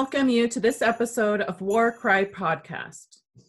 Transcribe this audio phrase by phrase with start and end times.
[0.00, 3.06] Welcome you to this episode of War Cry Podcast.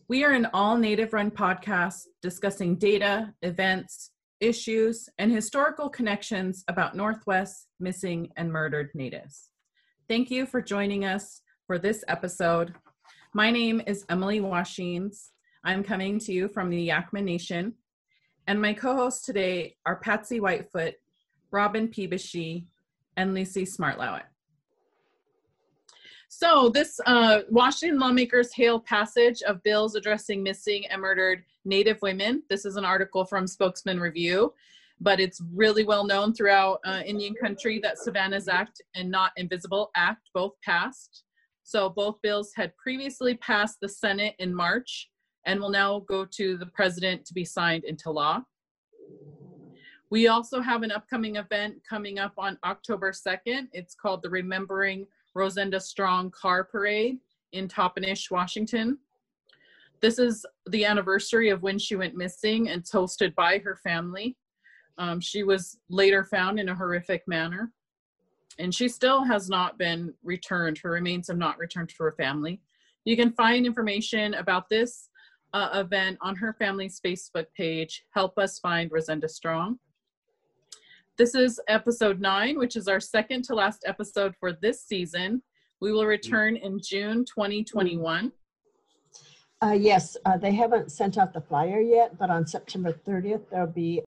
[0.07, 6.95] We are an all native run podcast discussing data, events, issues, and historical connections about
[6.95, 9.49] Northwest missing and murdered natives.
[10.07, 12.73] Thank you for joining us for this episode.
[13.33, 15.31] My name is Emily Washines.
[15.65, 17.73] I'm coming to you from the Yakama Nation,
[18.47, 20.93] and my co hosts today are Patsy Whitefoot,
[21.51, 22.67] Robin Pebeahsy,
[23.17, 24.23] and Lucy Smartlowit.
[26.29, 32.43] So this uh, Washington lawmakers hail passage of bills addressing missing and murdered Native women.
[32.49, 34.53] This is an article from Spokesman Review,
[34.99, 39.89] but it's really well known throughout uh, Indian country that Savannah's Act and Not Invisible
[39.95, 41.23] Act both passed.
[41.63, 45.09] So both bills had previously passed the Senate in March
[45.45, 48.41] and will now go to the president to be signed into law.
[50.09, 53.67] We also have an upcoming event coming up on October 2nd.
[53.73, 57.19] It's called the Remembering Rosenda Strong Car Parade
[57.53, 58.97] in Toppenish, Washington.
[60.01, 64.35] This is the anniversary of when she went missing and it's hosted by her family.
[64.97, 67.71] Um, she was later found in a horrific manner
[68.59, 70.79] and she still has not been returned.
[70.79, 72.59] Her remains have not returned to her family.
[73.05, 75.09] You can find information about this
[75.53, 79.77] uh, event on her family's Facebook page, Help Us Find Rosenda Strong.
[81.17, 85.41] This is episode nine, which is our second to last episode for this season.
[85.81, 88.31] We will return in June 2021.
[89.63, 93.65] Uh, yes, uh, they haven't sent out the flyer yet, but on September 30th, there'll
[93.65, 94.03] be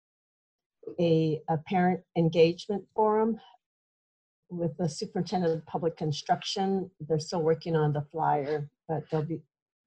[1.00, 3.40] a, a parent engagement forum
[4.50, 6.92] with the superintendent of public instruction.
[7.00, 9.40] They're still working on the flyer, but there'll be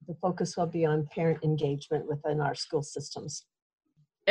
[0.07, 3.45] the focus will be on parent engagement within our school systems.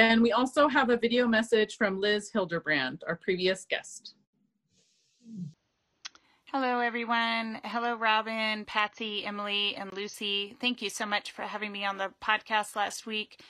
[0.00, 4.14] And we also have a video message from Liz Hilderbrand, our previous guest.
[6.46, 7.60] Hello, everyone.
[7.64, 10.56] Hello, Robin, Patsy, Emily, and Lucy.
[10.58, 13.42] Thank you so much for having me on the podcast last week.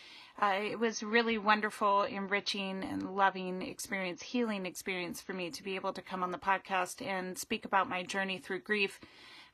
[0.42, 5.76] Uh, it was really wonderful, enriching, and loving experience, healing experience for me to be
[5.76, 8.98] able to come on the podcast and speak about my journey through grief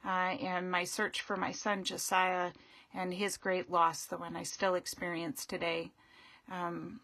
[0.03, 0.09] uh,
[0.41, 2.53] and my search for my son Josiah
[2.95, 5.91] and his great loss, the one I still experience today.
[6.51, 7.01] Um,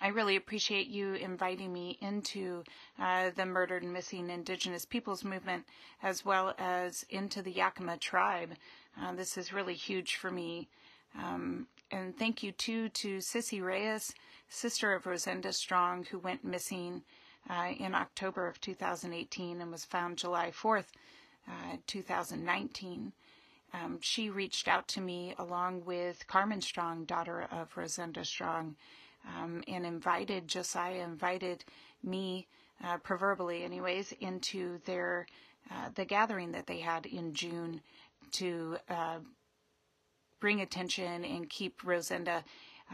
[0.00, 2.64] I really appreciate you inviting me into
[2.98, 5.64] uh, the murdered and missing Indigenous peoples movement
[6.02, 8.54] as well as into the Yakama tribe.
[9.00, 10.68] Uh, this is really huge for me.
[11.16, 14.12] Um, and thank you too to Sissy Reyes,
[14.48, 17.02] sister of Rosenda Strong, who went missing
[17.48, 20.86] uh, in October of 2018 and was found July 4th,
[21.48, 23.12] uh, 2019
[23.74, 28.76] um, she reached out to me along with Carmen Strong, daughter of Rosenda Strong,
[29.26, 31.64] um, and invited Josiah, invited
[32.02, 32.46] me,
[32.82, 35.26] uh, proverbially, anyways, into their
[35.70, 37.80] uh, the gathering that they had in June
[38.32, 39.18] to uh,
[40.40, 42.44] bring attention and keep Rosenda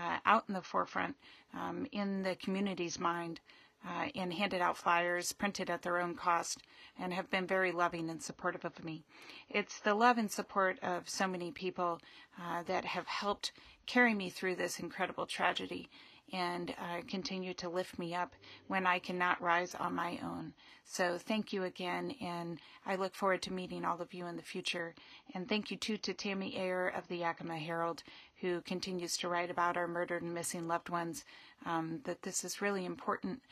[0.01, 1.17] uh, out in the forefront
[1.53, 3.41] um, in the community's mind
[3.87, 6.59] uh, and handed out flyers printed at their own cost
[6.99, 9.05] and have been very loving and supportive of me.
[9.49, 12.01] It's the love and support of so many people
[12.41, 13.53] uh, that have helped
[13.87, 15.89] carry me through this incredible tragedy
[16.33, 18.35] and uh, continue to lift me up
[18.69, 20.53] when I cannot rise on my own.
[20.85, 24.43] So thank you again, and I look forward to meeting all of you in the
[24.43, 24.95] future.
[25.35, 28.03] And thank you too to Tammy Ayer of the Yakima Herald,
[28.41, 31.25] who continues to write about our murdered and missing loved ones.
[31.67, 33.43] Um, that this is really important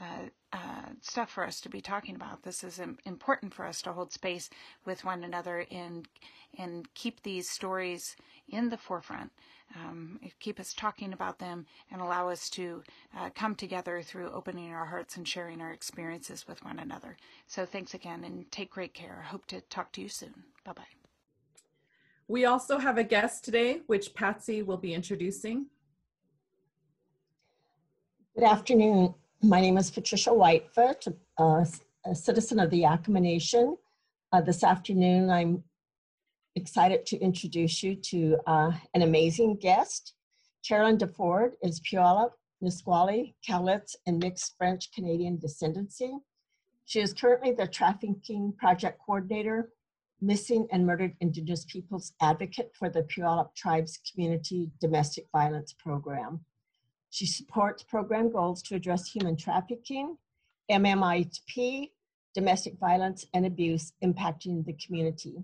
[0.00, 2.42] uh, uh, stuff for us to be talking about.
[2.42, 4.48] This is important for us to hold space
[4.84, 6.08] with one another and
[6.58, 8.16] and keep these stories
[8.48, 9.30] in the forefront.
[9.76, 12.82] Um, keep us talking about them and allow us to
[13.16, 17.18] uh, come together through opening our hearts and sharing our experiences with one another.
[17.46, 19.22] So thanks again and take great care.
[19.22, 20.32] I hope to talk to you soon.
[20.64, 20.82] Bye bye.
[22.28, 25.66] We also have a guest today, which Patsy will be introducing.
[28.34, 29.14] Good afternoon.
[29.42, 31.06] My name is Patricia Whitefoot,
[31.38, 31.66] a,
[32.04, 33.76] a citizen of the Yakama Nation.
[34.32, 35.62] Uh, this afternoon, I'm
[36.56, 40.14] excited to introduce you to uh, an amazing guest.
[40.66, 46.18] Carolyn DeFord is Puyallup, Nisqually, Cowlitz, and mixed French-Canadian descendancy.
[46.86, 49.70] She is currently the Trafficking Project Coordinator,
[50.20, 56.40] Missing and Murdered Indigenous Peoples Advocate for the Puyallup Tribes Community Domestic Violence Program.
[57.10, 60.18] She supports program goals to address human trafficking,
[60.70, 61.90] MMIP,
[62.34, 65.42] domestic violence, and abuse impacting the community.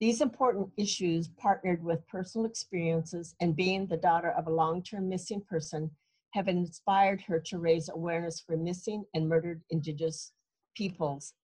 [0.00, 5.08] These important issues, partnered with personal experiences and being the daughter of a long term
[5.08, 5.90] missing person,
[6.32, 10.32] have inspired her to raise awareness for missing and murdered Indigenous
[10.76, 11.34] peoples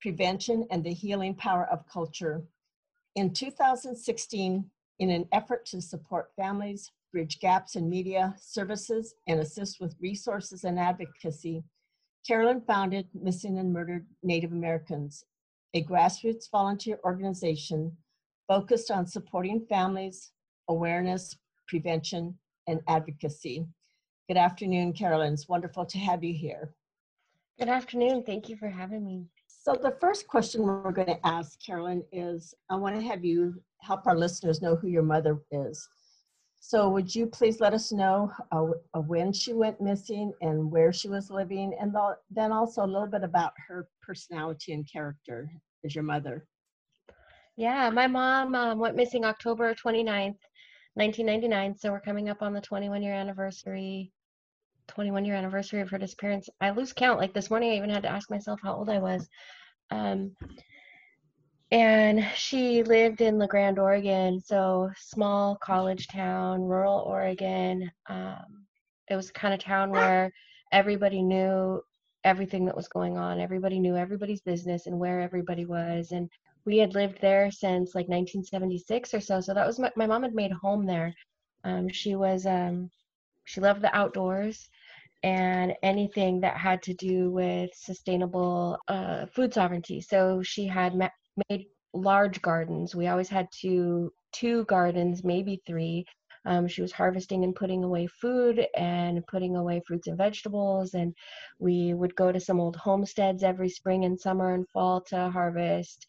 [0.00, 2.42] Prevention and the Healing Power of Culture.
[3.16, 4.70] In 2016,
[5.00, 10.64] in an effort to support families, bridge gaps in media services, and assist with resources
[10.64, 11.62] and advocacy,
[12.26, 15.24] Carolyn founded Missing and Murdered Native Americans,
[15.74, 17.96] a grassroots volunteer organization
[18.46, 20.32] focused on supporting families,
[20.68, 21.36] awareness,
[21.68, 23.66] prevention, and advocacy.
[24.28, 25.32] Good afternoon, Carolyn.
[25.32, 26.74] It's wonderful to have you here.
[27.58, 28.24] Good afternoon.
[28.24, 29.24] Thank you for having me.
[29.46, 33.60] So, the first question we're going to ask, Carolyn, is I want to have you
[33.80, 35.88] help our listeners know who your mother is.
[36.60, 41.08] So, would you please let us know uh, when she went missing and where she
[41.08, 41.94] was living, and
[42.30, 45.50] then also a little bit about her personality and character
[45.84, 46.46] as your mother?
[47.56, 50.38] Yeah, my mom um, went missing October 29th,
[50.94, 51.76] 1999.
[51.76, 54.12] So, we're coming up on the 21 year anniversary
[54.88, 56.48] 21 year anniversary of her disappearance.
[56.60, 57.20] I lose count.
[57.20, 59.28] Like this morning, I even had to ask myself how old I was.
[59.90, 60.34] Um,
[61.70, 67.90] and she lived in La Grande, Oregon, so small college town, rural Oregon.
[68.08, 68.66] Um,
[69.08, 70.32] it was kind of town where
[70.72, 71.82] everybody knew
[72.24, 73.40] everything that was going on.
[73.40, 76.12] Everybody knew everybody's business and where everybody was.
[76.12, 76.30] And
[76.64, 79.40] we had lived there since like 1976 or so.
[79.40, 81.14] So that was my, my mom had made home there.
[81.64, 82.90] Um, she was um,
[83.44, 84.68] she loved the outdoors
[85.22, 90.00] and anything that had to do with sustainable uh, food sovereignty.
[90.00, 91.08] So she had ma-
[91.48, 92.94] made large gardens.
[92.94, 96.04] We always had two two gardens, maybe three.
[96.44, 100.94] Um, she was harvesting and putting away food and putting away fruits and vegetables.
[100.94, 101.14] And
[101.58, 106.06] we would go to some old homesteads every spring and summer and fall to harvest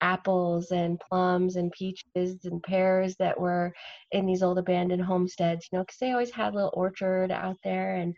[0.00, 3.72] apples and plums and peaches and pears that were
[4.12, 7.56] in these old abandoned homesteads you know because they always had a little orchard out
[7.62, 8.14] there and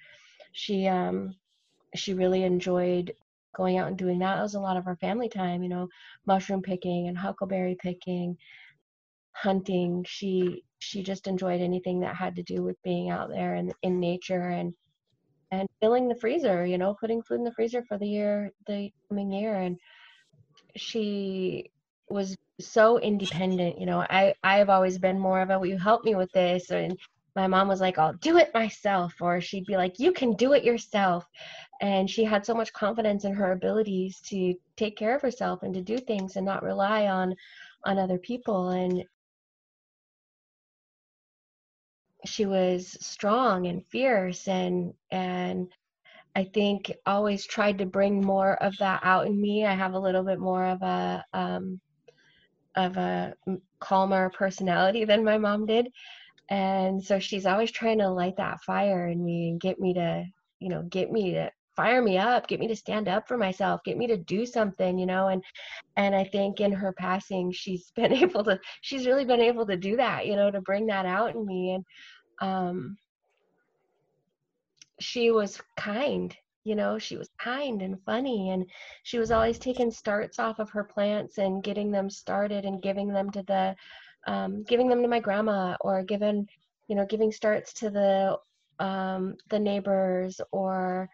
[0.53, 1.35] she um
[1.95, 3.13] she really enjoyed
[3.55, 5.89] going out and doing that was a lot of our family time you know
[6.27, 8.37] mushroom picking and huckleberry picking
[9.33, 10.05] hunting.
[10.07, 14.01] She she just enjoyed anything that had to do with being out there and in
[14.01, 14.75] nature and
[15.51, 18.91] and filling the freezer you know putting food in the freezer for the year the
[19.09, 19.55] coming year.
[19.55, 19.79] And
[20.77, 21.71] she
[22.09, 24.01] was so independent you know.
[24.01, 26.71] I i've always been more of a will you help me with this?
[26.71, 26.99] And
[27.35, 29.15] my mom was like i'll do it myself.
[29.21, 31.27] Or she'd be like you can do it yourself
[31.83, 35.75] and she had so much confidence in her abilities to take care of herself and
[35.75, 37.35] to do things and not rely on
[37.85, 39.05] on other people and
[42.25, 45.69] she was strong and fierce and and
[46.35, 49.67] I think always tried to bring more of that out in me.
[49.67, 51.81] I have a little bit more of a um,
[52.75, 53.35] of a
[53.81, 55.89] calmer personality than my mom did,
[56.49, 60.25] and so she's always trying to light that fire in me and get me to,
[60.59, 63.83] you know, get me to fire me up, get me to stand up for myself,
[63.85, 65.43] get me to do something, you know, and
[65.97, 69.77] and I think in her passing, she's been able to, she's really been able to
[69.77, 71.85] do that, you know, to bring that out in me, and
[72.41, 72.97] um
[75.01, 78.65] she was kind you know she was kind and funny and
[79.03, 83.09] she was always taking starts off of her plants and getting them started and giving
[83.09, 83.75] them to the
[84.27, 86.47] um, giving them to my grandma or giving
[86.89, 88.39] you know giving starts to the
[88.85, 91.09] um, the neighbors or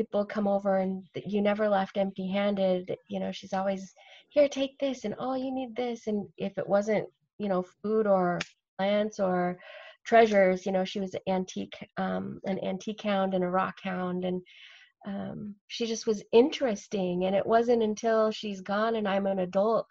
[0.00, 3.92] people come over and you never left empty handed you know she's always
[4.28, 7.06] here take this and oh you need this and if it wasn't
[7.38, 8.38] you know food or
[8.78, 9.58] plants or
[10.04, 10.66] treasures.
[10.66, 14.42] You know, she was an antique, um, an antique hound and a rock hound, and
[15.06, 17.24] um, she just was interesting.
[17.24, 19.86] And it wasn't until she's gone and I'm an adult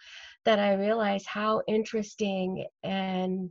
[0.45, 3.49] that I realized how interesting and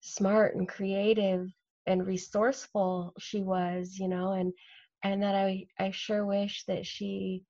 [0.00, 1.46] smart and creative
[1.86, 3.96] and resourceful she was.
[3.98, 4.52] You know, and
[5.02, 7.44] and that I I sure wish that she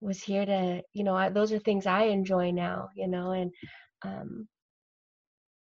[0.00, 2.88] was here to you know I, those are things I enjoy now.
[2.96, 3.52] You know, and
[4.02, 4.48] um,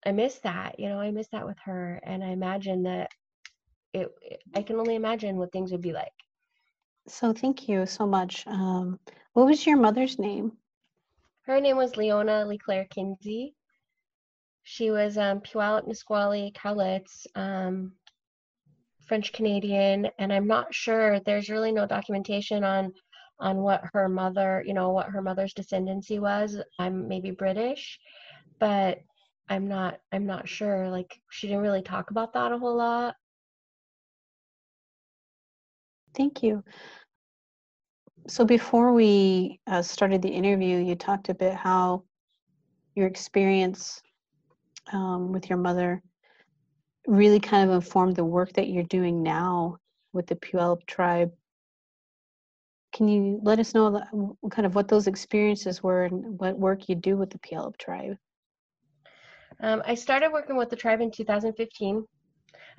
[0.04, 2.00] I miss that, you know, I miss that with her.
[2.04, 3.10] And I imagine that
[3.92, 4.08] it,
[4.54, 6.12] I can only imagine what things would be like.
[7.08, 8.46] So thank you so much.
[8.46, 8.98] Um,
[9.32, 10.52] what was your mother's name?
[11.42, 13.54] Her name was Leona Leclaire Kinsey.
[14.62, 17.92] She was um, Puyallup Nisqually Cowlitz, um,
[19.10, 21.18] French Canadian, and I'm not sure.
[21.18, 22.92] There's really no documentation on
[23.40, 26.56] on what her mother, you know, what her mother's descendancy was.
[26.78, 27.98] I'm maybe British,
[28.60, 28.98] but
[29.48, 30.88] I'm not I'm not sure.
[30.88, 33.16] Like she didn't really talk about that a whole lot.
[36.14, 36.62] Thank you.
[38.28, 42.04] So before we uh, started the interview, you talked a bit how
[42.94, 44.00] your experience
[44.92, 46.00] um, with your mother
[47.06, 49.78] really kind of informed the work that you're doing now
[50.12, 51.32] with the Puyallup tribe.
[52.92, 56.94] can you let us know kind of what those experiences were and what work you
[56.94, 58.16] do with the Puyallup tribe?
[59.62, 62.04] Um, I started working with the tribe in 2015.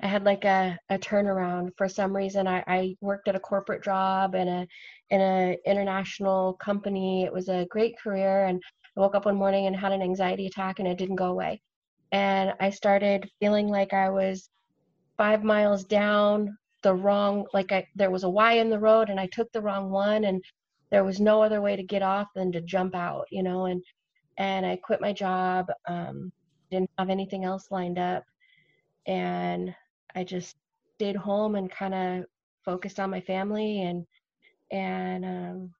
[0.00, 2.46] I had like a, a turnaround for some reason.
[2.46, 4.66] I, I worked at a corporate job in a
[5.10, 7.24] in an international company.
[7.24, 8.60] It was a great career, and
[8.96, 11.62] I woke up one morning and had an anxiety attack, and it didn't go away.
[12.12, 14.48] And I started feeling like I was
[15.16, 19.18] five miles down the wrong, like I there was a Y in the road, and
[19.18, 20.42] I took the wrong one, and
[20.90, 23.66] there was no other way to get off than to jump out, you know.
[23.66, 23.82] And
[24.38, 25.66] and I quit my job.
[25.88, 26.32] Um,
[26.70, 28.24] didn't have anything else lined up,
[29.06, 29.74] and
[30.14, 30.56] I just
[30.96, 32.24] stayed home and kind of
[32.64, 34.06] focused on my family and
[34.70, 35.70] and um,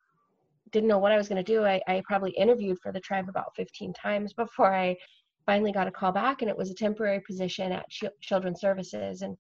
[0.71, 1.65] didn't know what I was going to do.
[1.65, 4.97] I, I probably interviewed for the tribe about 15 times before I
[5.47, 9.23] finally got a call back, and it was a temporary position at Ch- Children's Services.
[9.23, 9.37] And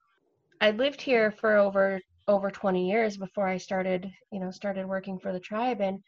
[0.60, 5.18] I lived here for over over 20 years before I started, you know, started working
[5.18, 5.80] for the tribe.
[5.80, 5.98] And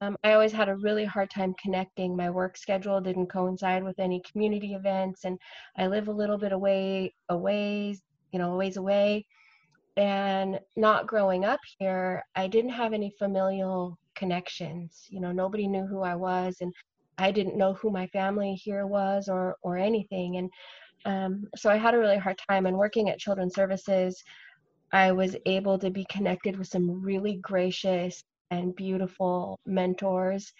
[0.00, 2.16] um, I always had a really hard time connecting.
[2.16, 5.38] My work schedule didn't coincide with any community events, and
[5.78, 7.96] I live a little bit away, away,
[8.32, 9.26] you know, ways away.
[9.96, 15.06] And not growing up here, I didn't have any familial connections.
[15.08, 16.72] You know, nobody knew who I was, and
[17.18, 20.36] I didn't know who my family here was or or anything.
[20.36, 20.50] And
[21.04, 22.66] um, so I had a really hard time.
[22.66, 24.22] And working at Children's Services,
[24.92, 30.52] I was able to be connected with some really gracious and beautiful mentors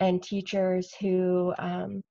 [0.00, 2.02] and teachers who um,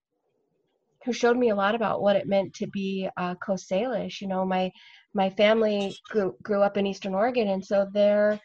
[1.06, 4.22] who showed me a lot about what it meant to be uh, Coast Salish.
[4.22, 4.72] You know, my
[5.14, 8.40] my family grew grew up in Eastern Oregon, and so their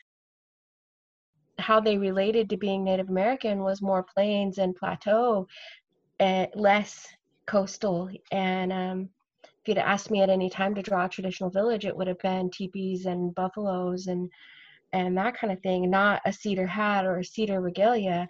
[1.59, 5.47] how they related to being Native American was more plains and plateau,
[6.21, 7.07] and less
[7.47, 8.11] coastal.
[8.31, 9.09] And um,
[9.45, 12.19] if you'd asked me at any time to draw a traditional village, it would have
[12.21, 14.31] been teepees and buffaloes and
[14.95, 18.27] and that kind of thing, not a cedar hat or a cedar regalia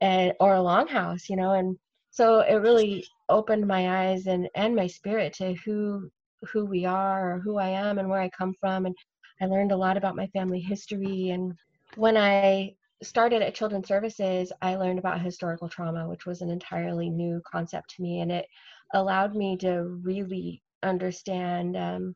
[0.00, 1.78] and or a longhouse, you know, and
[2.10, 6.10] so it really opened my eyes and and my spirit to who
[6.52, 8.94] who we are or who I am and where I come from and
[9.40, 11.54] I learned a lot about my family history and
[11.96, 17.08] when I started at Children's Services, I learned about historical trauma, which was an entirely
[17.08, 18.46] new concept to me and it
[18.94, 22.14] allowed me to really understand um,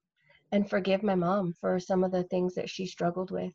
[0.52, 3.52] and forgive my mom for some of the things that she struggled with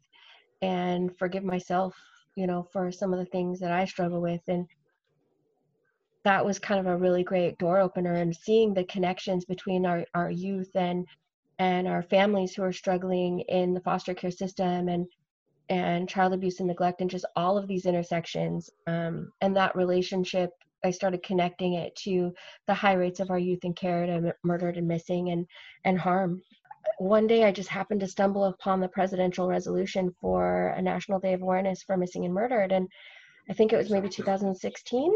[0.62, 1.96] and forgive myself,
[2.36, 4.42] you know, for some of the things that I struggle with.
[4.48, 4.66] And
[6.24, 10.06] that was kind of a really great door opener and seeing the connections between our,
[10.14, 11.06] our youth and
[11.60, 15.06] and our families who are struggling in the foster care system and
[15.70, 20.52] and child abuse and neglect and just all of these intersections um, and that relationship
[20.84, 22.34] i started connecting it to
[22.68, 25.46] the high rates of our youth in care and murdered and missing and
[25.86, 26.42] and harm
[26.98, 31.34] one day I just happened to stumble upon the presidential resolution for a National Day
[31.34, 32.72] of Awareness for Missing and Murdered.
[32.72, 32.88] And
[33.50, 35.14] I think it was maybe 2016.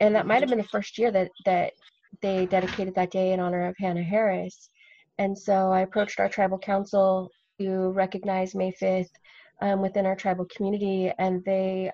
[0.00, 1.72] And that might have been the first year that, that
[2.20, 4.70] they dedicated that day in honor of Hannah Harris.
[5.18, 7.30] And so I approached our tribal council
[7.62, 9.10] to recognize May 5th
[9.60, 11.12] um, within our tribal community.
[11.18, 11.90] And they,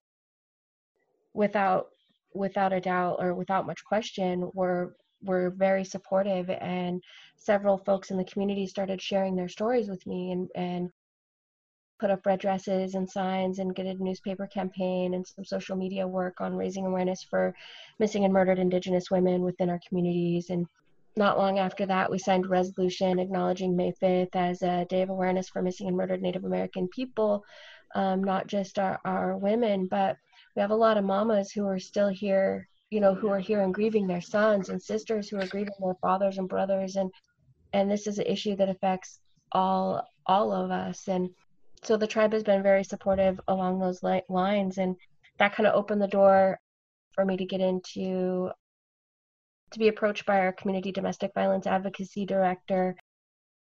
[1.35, 1.89] without
[2.35, 7.03] without a doubt or without much question, were were very supportive and
[7.37, 10.91] several folks in the community started sharing their stories with me and, and
[11.99, 16.07] put up red dresses and signs and get a newspaper campaign and some social media
[16.07, 17.53] work on raising awareness for
[17.99, 20.67] missing and murdered indigenous women within our communities and
[21.19, 25.11] not long after that we signed a resolution acknowledging may 5th as a day of
[25.11, 27.45] awareness for missing and murdered native american people
[27.95, 30.17] um, not just our, our women but
[30.55, 33.63] we have a lot of mamas who are still here you know who are here
[33.63, 36.97] and grieving their sons and sisters who are grieving their fathers and brothers.
[36.97, 37.11] And
[37.73, 39.21] and this is an issue that affects
[39.53, 41.09] all all of us.
[41.09, 41.31] And
[41.85, 44.79] so the tribe has been very supportive along those li- lines.
[44.79, 44.97] And
[45.39, 46.59] that kind of opened the door
[47.13, 48.51] for me to get into
[49.71, 52.95] to be approached by our community domestic violence advocacy director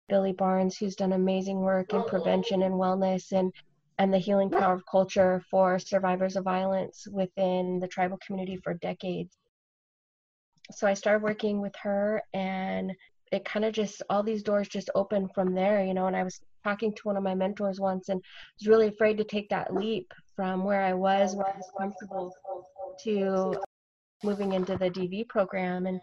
[0.08, 3.52] billy barnes who's done amazing work in prevention and wellness and
[3.98, 8.74] and the healing power of culture for survivors of violence within the tribal community for
[8.76, 9.38] decades.
[10.72, 12.92] So I started working with her and
[13.32, 16.24] it kind of just all these doors just opened from there, you know, and I
[16.24, 18.22] was talking to one of my mentors once and
[18.60, 22.34] was really afraid to take that leap from where I was, where I was comfortable
[23.04, 23.56] to
[24.24, 26.00] moving into the DV program and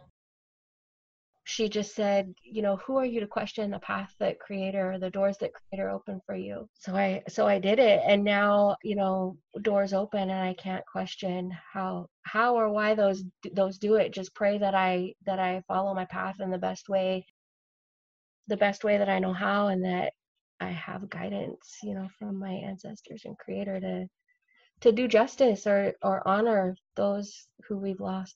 [1.45, 5.11] she just said, you know, who are you to question the path that creator, the
[5.11, 6.69] doors that creator open for you?
[6.75, 10.85] So I so I did it and now, you know, doors open and I can't
[10.87, 14.13] question how how or why those those do it.
[14.13, 17.27] Just pray that I that I follow my path in the best way
[18.49, 20.13] the best way that I know how and that
[20.61, 24.07] I have guidance, you know, from my ancestors and creator to
[24.83, 28.35] to do justice or or honor those who we've lost.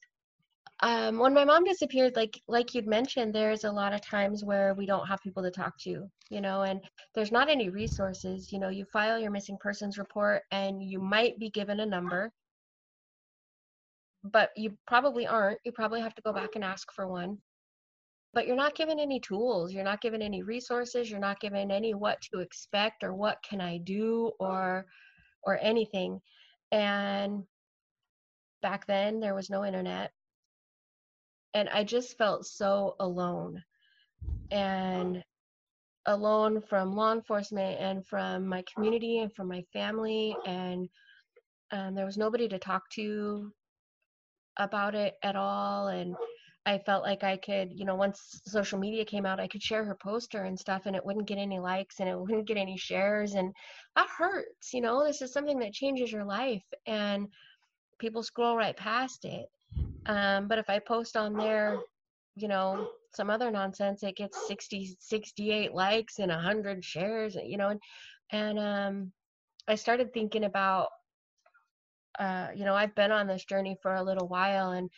[0.80, 4.74] Um, when my mom disappeared, like like you'd mentioned, there's a lot of times where
[4.74, 6.80] we don't have people to talk to, you know, and
[7.14, 8.52] there's not any resources.
[8.52, 12.30] You know, you file your missing persons report and you might be given a number,
[14.24, 15.58] but you probably aren't.
[15.64, 17.38] You probably have to go back and ask for one
[18.36, 21.94] but you're not given any tools you're not given any resources you're not given any
[21.94, 24.84] what to expect or what can i do or
[25.44, 26.20] or anything
[26.72, 27.44] and
[28.62, 30.12] back then there was no internet.
[31.54, 33.62] And i just felt so alone
[34.50, 35.24] and
[36.06, 40.88] alone from law enforcement and from my community and from my family and
[41.72, 43.50] um, there was nobody to talk to
[44.58, 46.14] about it at all and
[46.66, 49.84] I felt like I could, you know, once social media came out, I could share
[49.84, 52.76] her poster and stuff and it wouldn't get any likes and it wouldn't get any
[52.76, 53.34] shares.
[53.34, 53.54] And
[53.94, 57.28] that hurts, you know, this is something that changes your life and
[58.00, 59.48] people scroll right past it.
[60.06, 61.78] Um, but if I post on there,
[62.34, 67.68] you know, some other nonsense, it gets 60, 68 likes and 100 shares, you know,
[67.68, 67.80] and,
[68.30, 69.12] and um,
[69.68, 70.88] I started thinking about,
[72.18, 74.90] uh, you know, I've been on this journey for a little while and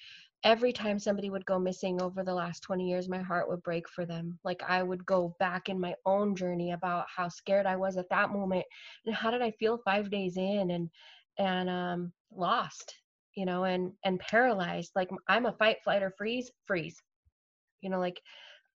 [0.45, 3.89] every time somebody would go missing over the last 20 years my heart would break
[3.89, 4.39] for them.
[4.45, 8.09] Like i would go back in my own journey about how scared i was at
[8.11, 8.65] that moment
[9.07, 10.91] and how did i feel 5 days in and
[11.39, 12.95] and um lost
[13.35, 14.93] you know and and paralyzed.
[14.95, 17.03] Like i'm a fight flight or freeze freeze.
[17.81, 18.21] You know like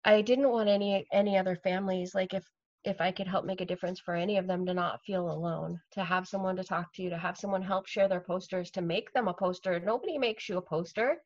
[0.06, 2.46] i didn't want any any other families like if
[2.84, 5.80] if i could help make a difference for any of them to not feel alone
[5.92, 9.12] to have someone to talk to to have someone help share their posters to make
[9.14, 9.80] them a poster.
[9.80, 11.18] Nobody makes you a poster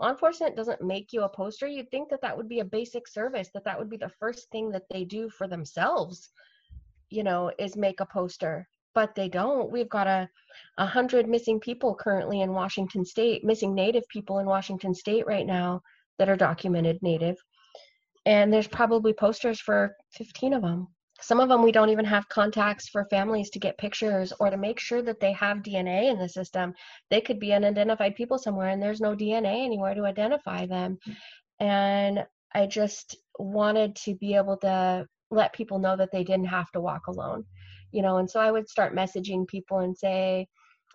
[0.00, 1.66] law enforcement doesn't make you a poster.
[1.66, 4.50] You'd think that that would be a basic service that that would be the first
[4.50, 6.30] thing that they do for themselves
[7.10, 9.70] you know is make a poster but they don't.
[9.70, 10.26] We've got a,
[10.78, 15.46] a hundred missing people currently in washington state missing native people in washington state right
[15.46, 15.82] now
[16.18, 17.36] that are documented native.
[18.24, 20.88] And there's probably posters for 15 of them
[21.20, 24.56] some of them we don't even have contacts for families to get pictures or to
[24.56, 26.74] make sure that they have DNA in the system.
[27.10, 30.98] They could be unidentified people somewhere and there's no DNA anywhere to identify them.
[31.60, 32.24] And
[32.54, 36.80] I just wanted to be able to let people know that they didn't have to
[36.80, 37.44] walk alone.
[37.92, 40.46] You know, and so I would start messaging people and say,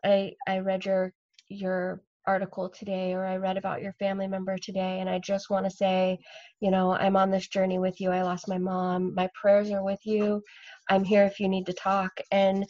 [0.04, 1.14] I I read your
[1.50, 5.66] your article today or I read about your family member today and I just want
[5.66, 6.18] to say,
[6.60, 8.12] you know, I'm on this journey with you.
[8.12, 9.14] I lost my mom.
[9.16, 10.42] My prayers are with you.
[10.90, 12.12] I'm here if you need to talk.
[12.32, 12.66] And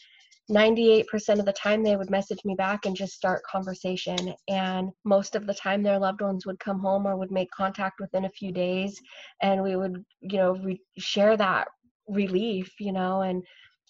[0.49, 5.35] 98% of the time they would message me back and just start conversation and most
[5.35, 8.29] of the time their loved ones would come home or would make contact within a
[8.31, 8.99] few days
[9.41, 11.69] and we would you know re- share that
[12.09, 13.43] relief you know and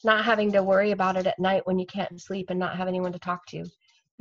[0.04, 2.88] not having to worry about it at night when you can't sleep and not have
[2.88, 3.66] anyone to talk to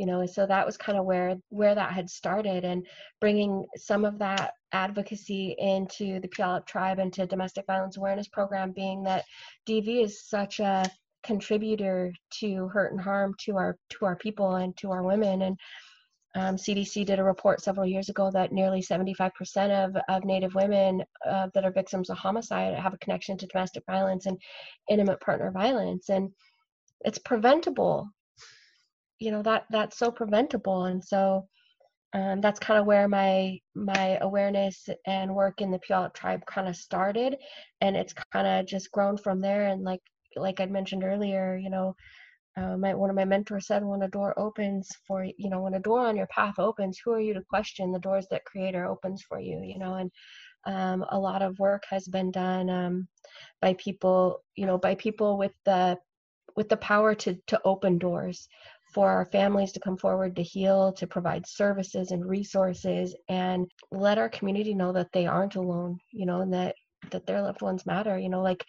[0.00, 2.86] you know so that was kind of where where that had started and
[3.20, 8.72] bringing some of that advocacy into the Puyallup tribe and to domestic violence awareness program
[8.72, 9.26] being that
[9.68, 10.90] DV is such a
[11.22, 15.58] contributor to hurt and harm to our to our people and to our women and
[16.34, 19.30] um, CDC did a report several years ago that nearly 75%
[19.84, 23.82] of, of Native women uh, that are victims of homicide have a connection to domestic
[23.84, 24.38] violence and
[24.88, 26.08] intimate partner violence.
[26.08, 26.30] And
[27.00, 28.08] it's preventable
[29.20, 30.86] you know that that's so preventable.
[30.86, 31.46] And so
[32.14, 36.68] um, that's kind of where my my awareness and work in the Puyallup tribe kind
[36.68, 37.36] of started.
[37.80, 39.66] And it's kind of just grown from there.
[39.66, 40.02] And like
[40.36, 41.94] like i mentioned earlier you know
[42.56, 45.74] uh, my, one of my mentors said when a door opens for you know when
[45.74, 48.86] a door on your path opens who are you to question the doors that creator
[48.86, 49.60] opens for you?
[49.62, 50.10] You know and
[50.66, 53.08] um, a lot of work has been done um,
[53.62, 55.98] by people you know by people with the
[56.56, 58.48] with the power to to open doors
[58.92, 64.18] for our families to come forward to heal, to provide services and resources, and let
[64.18, 66.74] our community know that they aren't alone, you know, and that
[67.10, 68.18] that their loved ones matter.
[68.18, 68.64] You know, like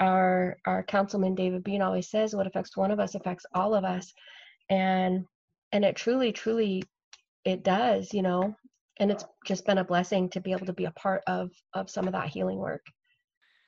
[0.00, 3.84] our our councilman David Bean always says, what affects one of us affects all of
[3.84, 4.12] us.
[4.70, 5.24] And
[5.72, 6.82] and it truly, truly
[7.44, 8.54] it does, you know.
[8.98, 11.90] And it's just been a blessing to be able to be a part of of
[11.90, 12.84] some of that healing work.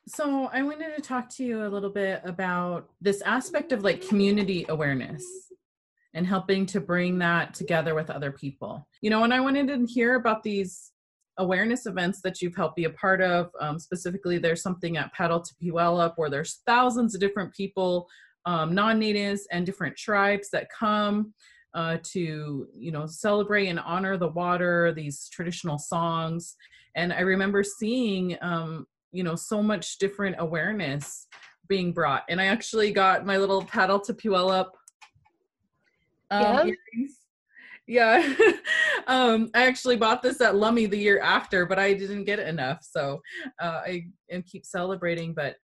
[0.06, 4.08] So I wanted to talk to you a little bit about this aspect of like
[4.08, 5.22] community awareness
[6.18, 8.88] and helping to bring that together with other people.
[9.02, 10.90] You know, and I wanted to hear about these
[11.36, 13.50] awareness events that you've helped be a part of.
[13.60, 18.08] Um, specifically, there's something at Paddle to Puyallup where there's thousands of different people,
[18.46, 21.32] um, non-natives and different tribes that come
[21.74, 26.56] uh, to, you know, celebrate and honor the water, these traditional songs.
[26.96, 31.28] And I remember seeing, um, you know, so much different awareness
[31.68, 32.24] being brought.
[32.28, 34.70] And I actually got my little paddle to Puyallup
[36.30, 36.64] um, Yeah.
[36.64, 37.16] earrings.
[37.86, 38.34] Yeah.
[39.06, 42.80] um, I actually bought this at Lummi the year after, but I didn't get enough.
[42.82, 43.22] So
[43.60, 45.32] uh, I and keep celebrating.
[45.32, 45.56] But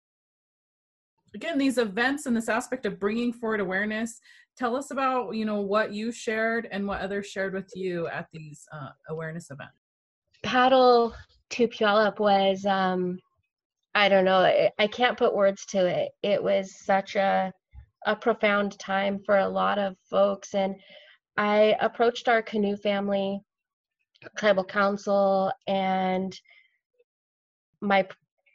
[1.34, 4.20] again, these events and this aspect of bringing forward awareness.
[4.56, 8.28] Tell us about you know what you shared and what others shared with you at
[8.32, 9.74] these uh, awareness events.
[10.44, 11.12] paddle
[11.50, 13.18] to Puyallup was um
[13.94, 16.12] I don't know I, I can't put words to it.
[16.22, 17.52] It was such a
[18.06, 20.76] a profound time for a lot of folks and
[21.36, 23.40] I approached our canoe family
[24.36, 26.38] tribal council and
[27.80, 28.06] my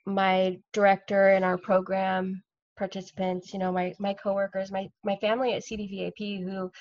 [0.05, 2.41] my director and our program
[2.77, 6.71] participants you know my my coworkers my my family at CDVAP who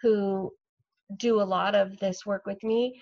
[0.00, 0.50] who
[1.18, 3.00] do a lot of this work with me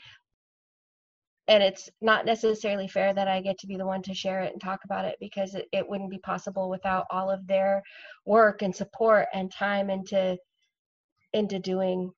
[1.50, 4.52] and it's not necessarily fair that I get to be the one to share it
[4.52, 7.82] and talk about it because it, it wouldn't be possible without all of their
[8.24, 10.38] work and support and time into
[11.32, 12.12] into doing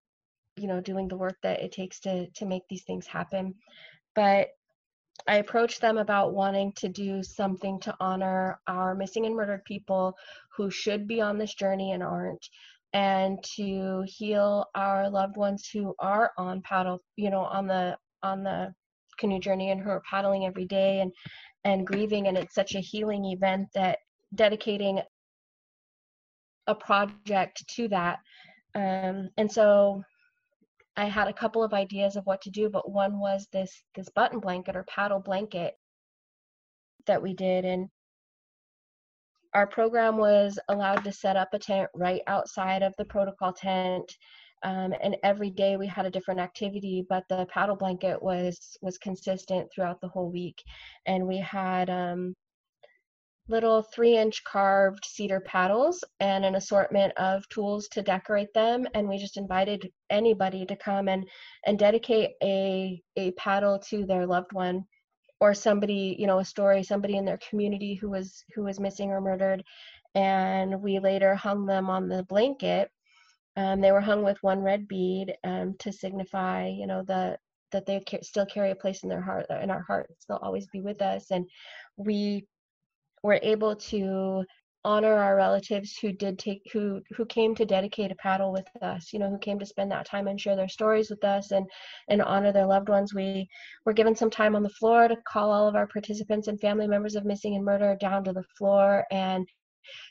[0.57, 3.55] you know doing the work that it takes to to make these things happen.
[4.15, 4.49] But
[5.27, 10.15] I approached them about wanting to do something to honor our missing and murdered people
[10.55, 12.47] who should be on this journey and aren't
[12.93, 18.43] and to heal our loved ones who are on paddle you know on the on
[18.43, 18.75] the
[19.19, 21.13] canoe journey and her paddling every day and
[21.65, 23.99] and grieving and it's such a healing event that
[24.35, 25.01] dedicating
[26.67, 28.19] a project to that.
[28.75, 30.03] Um, and so
[30.97, 34.09] i had a couple of ideas of what to do but one was this this
[34.11, 35.75] button blanket or paddle blanket
[37.07, 37.89] that we did and
[39.55, 44.11] our program was allowed to set up a tent right outside of the protocol tent
[44.65, 48.99] um, and every day we had a different activity but the paddle blanket was was
[48.99, 50.63] consistent throughout the whole week.
[51.07, 52.35] And we had um,
[53.49, 58.87] little three inch carved cedar paddles and an assortment of tools to decorate them.
[58.95, 61.29] And we just invited anybody to come and
[61.67, 64.85] and dedicate a a paddle to their loved one
[65.41, 69.11] or somebody you know a story somebody in their community who was who was missing
[69.11, 69.63] or murdered.
[70.15, 72.91] And we later hung them on the blanket
[73.57, 77.37] um, they were hung with one red bead um, to signify you know the
[77.73, 80.25] that they ca- still carry a place in their heart in our hearts.
[80.29, 81.31] They'll always be with us.
[81.31, 81.49] And
[81.97, 82.47] we
[83.23, 84.45] were able to
[84.85, 89.13] honor our relatives who did take who who came to dedicate a paddle with us
[89.13, 91.65] you know who came to spend that time and share their stories with us and
[92.09, 93.15] and honor their loved ones.
[93.15, 93.49] We
[93.85, 96.89] were given some time on the floor to call all of our participants and family
[96.89, 99.47] members of missing and murder down to the floor and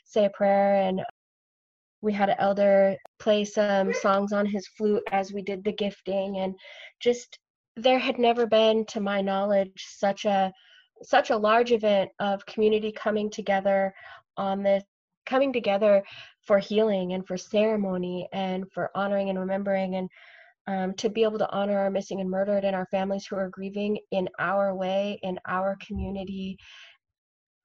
[0.04, 0.76] say a prayer.
[0.76, 1.02] And
[2.00, 6.38] we had an elder play some songs on his flute as we did the gifting
[6.38, 6.54] and
[7.00, 7.38] just
[7.76, 10.52] there had never been to my knowledge such a
[11.04, 13.94] such a large event of community coming together
[14.36, 14.82] on this
[15.24, 16.02] coming together
[16.46, 20.08] for healing and for ceremony and for honoring and remembering and
[20.66, 23.48] um, to be able to honor our missing and murdered and our families who are
[23.50, 26.56] grieving in our way in our community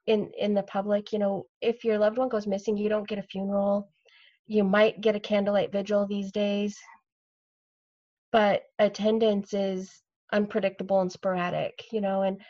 [0.05, 1.11] in in the public.
[1.11, 3.89] You know if your loved one goes missing you don't get a funeral
[4.47, 6.77] you might get a candlelight vigil these days
[8.31, 10.01] but attendance is
[10.33, 12.41] unpredictable and sporadic you know and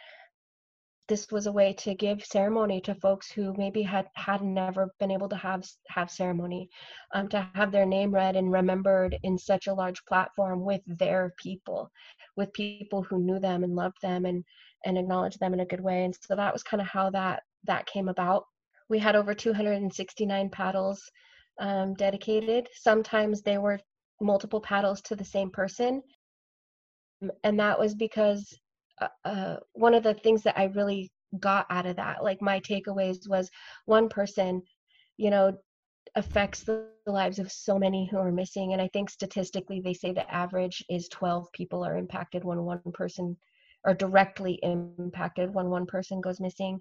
[1.08, 5.12] this was a way to give ceremony to folks who maybe had had never been
[5.12, 6.70] able to have have ceremony
[7.14, 11.34] um, to have their name read and remembered in such a large platform with their
[11.38, 11.90] people
[12.36, 14.44] with people who knew them and loved them and
[14.86, 16.06] and acknowledged them in a good way.
[16.06, 18.46] And so that was kind of how that that came about.
[18.88, 21.02] We had over 269 paddles
[21.60, 23.80] um, dedicated sometimes they were
[24.22, 26.02] multiple paddles to the same person
[27.44, 28.58] and that was because
[29.02, 32.60] uh, uh, one of the things that I really got out of that, like my
[32.60, 33.50] takeaways, was
[33.86, 34.62] one person,
[35.18, 35.58] you know,
[36.16, 38.74] affects the lives of so many who are missing.
[38.74, 42.82] And I think statistically, they say the average is 12 people are impacted when one
[42.94, 43.36] person
[43.86, 46.80] are directly impacted when one person goes missing.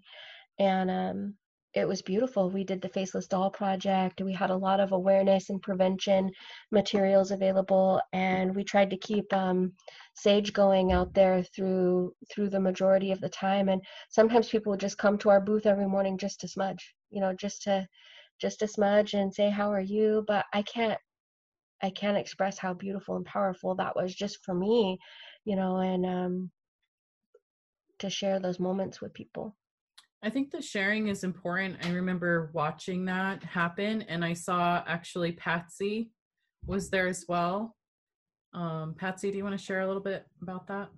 [0.59, 1.35] And um,
[1.77, 2.49] it was beautiful.
[2.51, 4.23] We did the Faceless Doll Project.
[4.23, 6.31] We had a lot of awareness and prevention
[6.73, 9.73] materials available, and we tried to keep um,
[10.15, 13.69] Sage going out there through through the majority of the time.
[13.69, 17.21] And sometimes people would just come to our booth every morning just to smudge, you
[17.21, 17.87] know, just to
[18.41, 20.25] just to smudge and say how are you.
[20.27, 20.99] But I can't
[21.83, 24.99] I can't express how beautiful and powerful that was just for me,
[25.45, 26.51] you know, and um,
[27.99, 29.55] to share those moments with people.
[30.27, 31.87] I think the sharing is important.
[31.87, 36.11] I remember watching that happen, and I saw actually Patsy
[36.67, 37.77] was there as well.
[38.53, 40.89] Um, Patsy, do you want to share a little bit about that?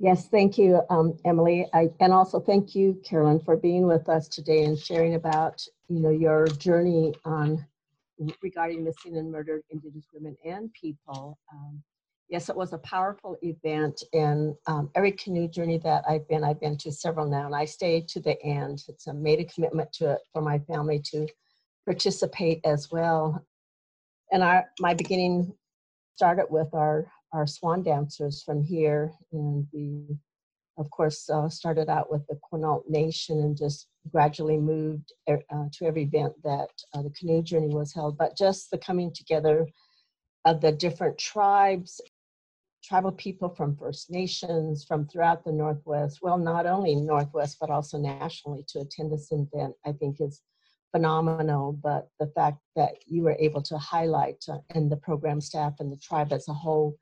[0.00, 1.66] Yes, thank you, um, Emily.
[1.72, 6.00] I, and also thank you, Carolyn, for being with us today and sharing about, you
[6.00, 7.64] know, your journey on
[8.42, 11.38] regarding missing and murdered Indigenous women and people.
[11.50, 11.82] Um,
[12.28, 16.60] yes, it was a powerful event, and um, every canoe journey that I've been, I've
[16.60, 18.82] been to several now, and I stayed to the end.
[18.88, 21.26] It's a made a commitment to it for my family to
[21.84, 23.44] participate as well.
[24.32, 25.54] And our my beginning
[26.16, 30.16] started with our our swan dancers from here, and we,
[30.78, 35.36] of course, uh, started out with the Quinault Nation and just gradually moved uh,
[35.72, 38.16] to every event that uh, the canoe journey was held.
[38.16, 39.66] But just the coming together
[40.44, 42.00] of the different tribes,
[42.84, 47.98] tribal people from First Nations, from throughout the Northwest, well, not only Northwest, but also
[47.98, 50.42] nationally to attend this event, I think is
[50.92, 51.72] phenomenal.
[51.72, 55.90] But the fact that you were able to highlight, uh, and the program staff and
[55.90, 56.98] the tribe as a whole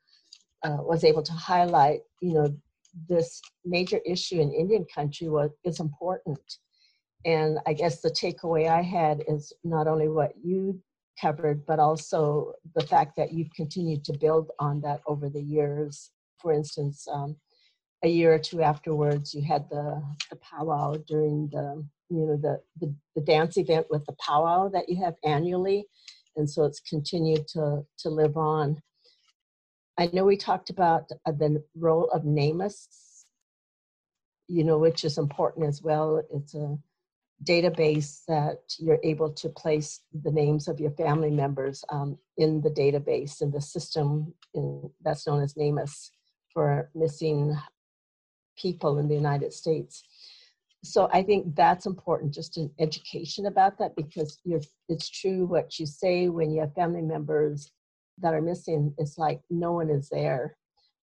[0.62, 2.54] uh, was able to highlight, you know,
[3.08, 6.40] this major issue in Indian country was is important.
[7.24, 10.80] And I guess the takeaway I had is not only what you
[11.22, 16.10] covered, but also the fact that you've continued to build on that over the years.
[16.38, 17.36] For instance, um,
[18.04, 22.60] a year or two afterwards, you had the, the powwow during the you know the,
[22.80, 25.86] the the dance event with the powwow that you have annually,
[26.36, 28.82] and so it's continued to to live on.
[29.98, 32.88] I know we talked about uh, the role of NamUs,
[34.48, 36.22] you know, which is important as well.
[36.34, 36.76] It's a
[37.44, 42.70] database that you're able to place the names of your family members um, in the
[42.70, 46.10] database in the system in, that's known as NamUs
[46.52, 47.56] for missing
[48.56, 50.02] people in the United States.
[50.84, 54.40] So I think that's important, just an education about that, because
[54.88, 57.70] it's true what you say when you have family members
[58.18, 60.56] that are missing, it's like no one is there.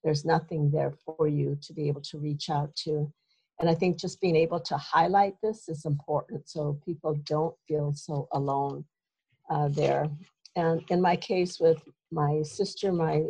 [0.03, 3.11] There's nothing there for you to be able to reach out to.
[3.59, 7.93] And I think just being able to highlight this is important so people don't feel
[7.93, 8.85] so alone
[9.49, 10.09] uh, there.
[10.55, 13.23] And in my case with my sister, my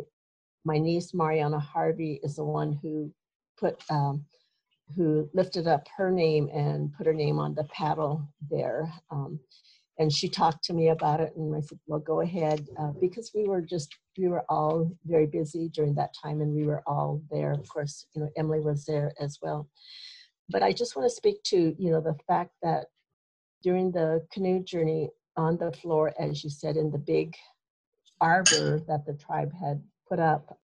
[0.64, 3.10] my niece Mariana Harvey is the one who
[3.58, 4.24] put um,
[4.96, 8.92] who lifted up her name and put her name on the paddle there.
[9.10, 9.40] Um,
[10.00, 13.30] and she talked to me about it and i said well go ahead uh, because
[13.34, 17.22] we were just we were all very busy during that time and we were all
[17.30, 19.68] there of course you know emily was there as well
[20.50, 22.86] but i just want to speak to you know the fact that
[23.62, 27.34] during the canoe journey on the floor as you said in the big
[28.20, 30.58] arbor that the tribe had put up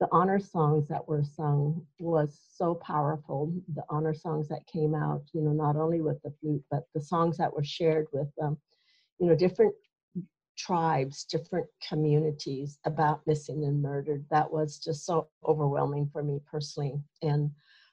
[0.00, 3.52] the honor songs that were sung was so powerful.
[3.74, 7.02] The honor songs that came out, you know, not only with the flute, but the
[7.02, 8.56] songs that were shared with, um,
[9.18, 9.74] you know, different
[10.56, 14.24] tribes, different communities about missing and murdered.
[14.30, 16.94] That was just so overwhelming for me personally.
[17.20, 17.50] And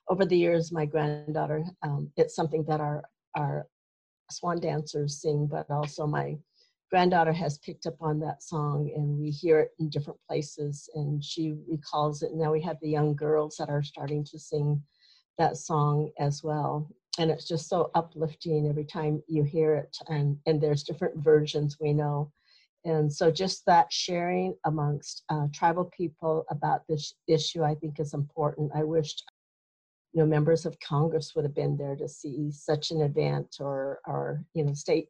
[0.10, 3.04] over the years, my granddaughter, um, it's something that our
[3.36, 3.68] our
[4.32, 6.38] swan dancers sing, but also my
[6.90, 11.24] granddaughter has picked up on that song and we hear it in different places and
[11.24, 12.32] she recalls it.
[12.34, 14.82] Now we have the young girls that are starting to sing
[15.38, 16.90] that song as well.
[17.20, 19.98] And it's just so uplifting every time you hear it.
[20.08, 22.32] And, and there's different versions we know.
[22.86, 28.14] And so just that sharing amongst uh, tribal people about this issue, I think is
[28.14, 28.72] important.
[28.74, 29.26] I wished
[30.14, 34.00] you know members of congress would have been there to see such an event or
[34.08, 35.10] or you know state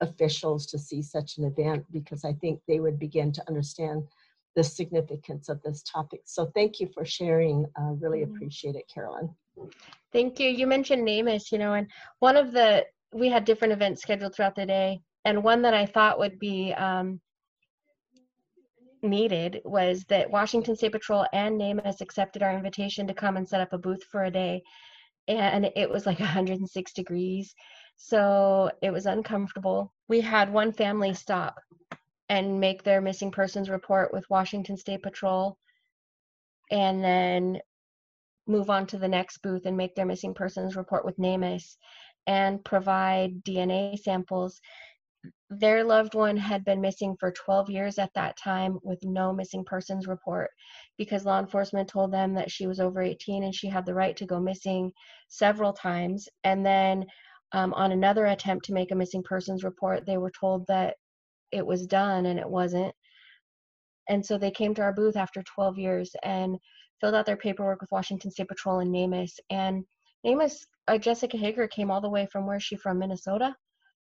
[0.00, 4.02] officials to see such an event because I think they would begin to understand
[4.56, 6.22] the significance of this topic.
[6.24, 7.66] So thank you for sharing.
[7.78, 8.34] Uh, really mm-hmm.
[8.34, 9.30] appreciate it, Carolyn.
[10.12, 10.48] Thank you.
[10.48, 11.86] You mentioned NamUs, you know, and
[12.18, 15.86] one of the, we had different events scheduled throughout the day, and one that I
[15.86, 17.20] thought would be um,
[19.02, 23.60] needed was that Washington State Patrol and NamUs accepted our invitation to come and set
[23.60, 24.62] up a booth for a day.
[25.28, 27.54] And it was like 106 degrees
[28.02, 29.92] so it was uncomfortable.
[30.08, 31.56] We had one family stop
[32.30, 35.58] and make their missing persons report with Washington State Patrol
[36.70, 37.60] and then
[38.46, 41.76] move on to the next booth and make their missing persons report with NamUs
[42.26, 44.62] and provide DNA samples.
[45.50, 49.64] Their loved one had been missing for 12 years at that time with no missing
[49.64, 50.50] persons report
[50.96, 54.16] because law enforcement told them that she was over 18 and she had the right
[54.16, 54.92] to go missing
[55.28, 56.28] several times.
[56.44, 57.04] And then
[57.52, 60.96] um, on another attempt to make a missing persons report, they were told that
[61.52, 62.94] it was done and it wasn't.
[64.08, 66.56] And so they came to our booth after 12 years and
[67.00, 69.38] filled out their paperwork with Washington State Patrol and NamUs.
[69.50, 69.84] And
[70.24, 73.54] NamUs, uh, Jessica Hager came all the way from where she from Minnesota,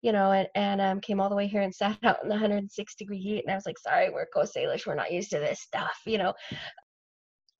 [0.03, 2.35] you know, and, and um, came all the way here and sat out in the
[2.35, 3.43] 106 degree heat.
[3.43, 4.85] And I was like, sorry, we're Coast Salish.
[4.85, 6.33] We're not used to this stuff, you know.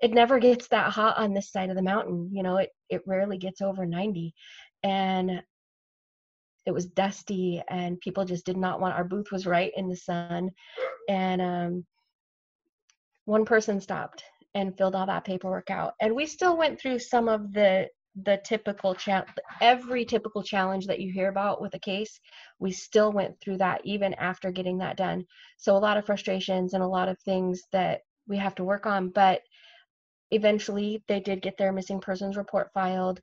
[0.02, 2.30] it never gets that hot on this side of the mountain.
[2.32, 4.34] You know, it it rarely gets over 90,
[4.84, 5.42] and
[6.66, 8.96] it was dusty, and people just did not want.
[8.96, 10.52] Our booth was right in the sun,
[11.10, 11.86] and um,
[13.24, 17.30] one person stopped and filled all that paperwork out, and we still went through some
[17.30, 17.88] of the
[18.22, 19.26] the typical cha-
[19.60, 22.20] every typical challenge that you hear about with a case
[22.60, 25.26] we still went through that even after getting that done.
[25.58, 28.86] So a lot of frustrations and a lot of things that we have to work
[28.86, 29.42] on but
[30.32, 33.20] eventually they did get their missing persons report filed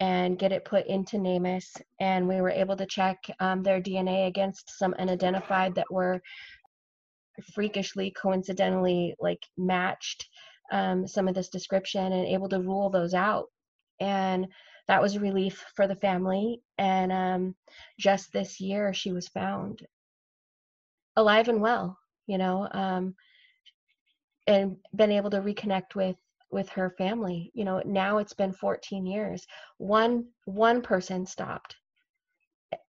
[0.00, 4.26] and get it put into NamUs and we were able to check um, their dna
[4.26, 6.20] against some unidentified that were
[7.54, 10.28] freakishly coincidentally like matched
[10.72, 13.46] um, some of this description and able to rule those out
[14.00, 14.46] and
[14.88, 16.60] that was a relief for the family.
[16.78, 17.54] And um,
[17.98, 19.80] just this year, she was found
[21.16, 23.14] alive and well, you know, um,
[24.46, 26.16] and been able to reconnect with
[26.50, 27.50] with her family.
[27.54, 29.46] You know, now it's been 14 years.
[29.78, 31.76] One one person stopped.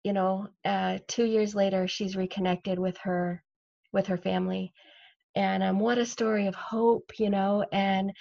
[0.02, 3.42] You know, uh, two years later, she's reconnected with her
[3.92, 4.72] with her family,
[5.34, 8.12] and um, what a story of hope, you know, and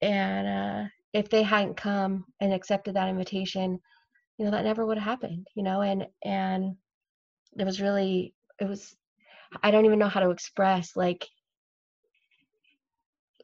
[0.00, 3.80] and uh, if they hadn't come and accepted that invitation,
[4.38, 6.76] you know, that never would have happened, you know, and and
[7.58, 8.96] it was really it was
[9.62, 11.28] I don't even know how to express like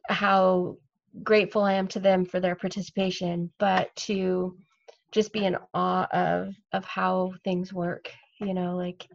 [0.07, 0.77] how
[1.23, 4.57] grateful I am to them for their participation, but to
[5.11, 9.07] just be in awe of of how things work, you know, like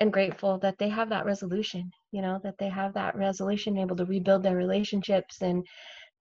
[0.00, 3.96] and grateful that they have that resolution, you know, that they have that resolution able
[3.96, 5.66] to rebuild their relationships and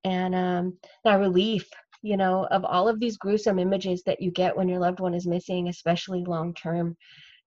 [0.03, 1.67] and um, that relief
[2.01, 5.13] you know of all of these gruesome images that you get when your loved one
[5.13, 6.95] is missing especially long term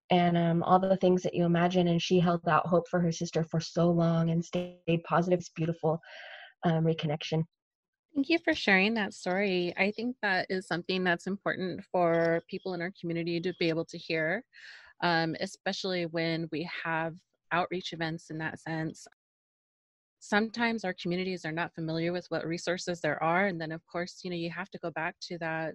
[0.09, 3.11] and um, all the things that you imagine and she held out hope for her
[3.11, 5.99] sister for so long and stayed positive it's beautiful
[6.63, 7.43] um, reconnection
[8.13, 9.73] Thank you for sharing that story.
[9.77, 13.85] I think that is something that's important for people in our community to be able
[13.85, 14.43] to hear,
[15.01, 17.15] um, especially when we have
[17.53, 19.07] outreach events in that sense
[20.21, 24.21] sometimes our communities are not familiar with what resources there are and then of course
[24.23, 25.73] you know you have to go back to that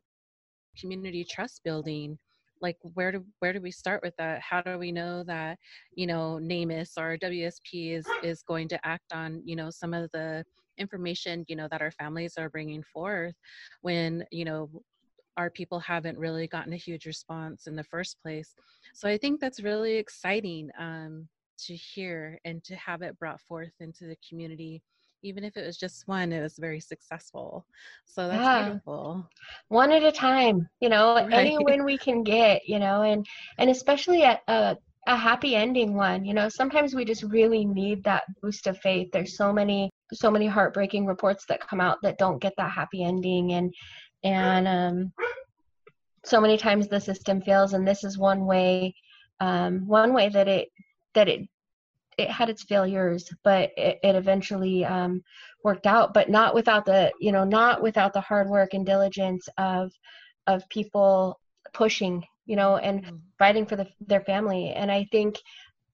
[0.79, 2.19] community trust building
[2.61, 4.41] like where do where do we start with that?
[4.41, 5.59] How do we know that
[5.95, 10.11] you know NamUs or WSP is is going to act on you know some of
[10.13, 10.45] the
[10.79, 13.35] information you know that our families are bringing forth
[13.83, 14.71] when you know
[15.37, 18.55] our people haven't really gotten a huge response in the first place?
[18.95, 23.73] So i think that's really exciting um, to hear and to have it brought forth
[23.81, 24.83] into the community
[25.23, 27.67] even if it was just one it was very successful
[28.05, 28.65] so that's yeah.
[28.65, 29.29] beautiful
[29.69, 31.33] one at a time you know right.
[31.33, 33.27] any win we can get you know and
[33.59, 38.05] and especially at a, a happy ending one you know sometimes we just really need
[38.05, 42.19] that boost of faith there's so many so many heartbreaking reports that come out that
[42.19, 43.75] don't get that happy ending and
[44.25, 45.13] and um
[46.25, 48.95] so many times the system fails and this is one way
[49.41, 50.69] um one way that it
[51.17, 51.41] that it
[52.19, 55.23] it had its failures, but it, it eventually um,
[55.63, 56.15] worked out.
[56.15, 59.93] But not without the you know not without the hard work and diligence of
[60.47, 61.41] of people
[61.75, 63.17] pushing you know and mm-hmm.
[63.39, 64.71] fighting for the, their family.
[64.71, 65.39] And I think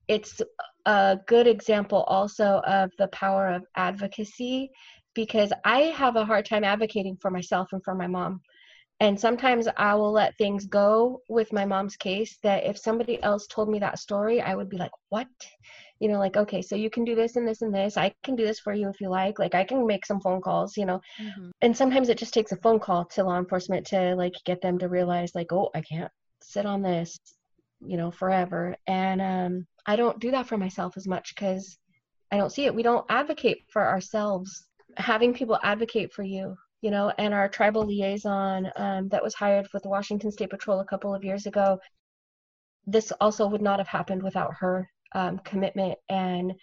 [0.08, 0.42] it's
[0.84, 4.70] a good example also of the power of advocacy
[5.14, 8.40] because I have a hard time advocating for myself and for my mom.
[9.02, 13.48] And sometimes I will let things go with my mom's case that if somebody else
[13.48, 15.26] told me that story, I would be like, what?
[15.98, 17.96] You know, like, okay, so you can do this and this and this.
[17.96, 19.40] I can do this for you if you like.
[19.40, 21.00] Like, I can make some phone calls, you know.
[21.20, 21.50] Mm-hmm.
[21.62, 24.78] And sometimes it just takes a phone call to law enforcement to like get them
[24.78, 27.18] to realize, like, oh, I can't sit on this,
[27.84, 28.76] you know, forever.
[28.86, 31.76] And um, I don't do that for myself as much because
[32.30, 32.74] I don't see it.
[32.74, 34.68] We don't advocate for ourselves.
[34.96, 39.68] Having people advocate for you you know, and our tribal liaison um, that was hired
[39.72, 41.78] with the Washington State Patrol a couple of years ago.
[42.86, 46.54] This also would not have happened without her um, commitment and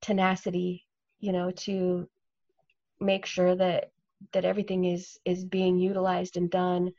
[0.00, 0.86] tenacity,
[1.18, 2.08] you know, to
[3.00, 3.90] make sure that
[4.32, 6.90] that everything is is being utilized and done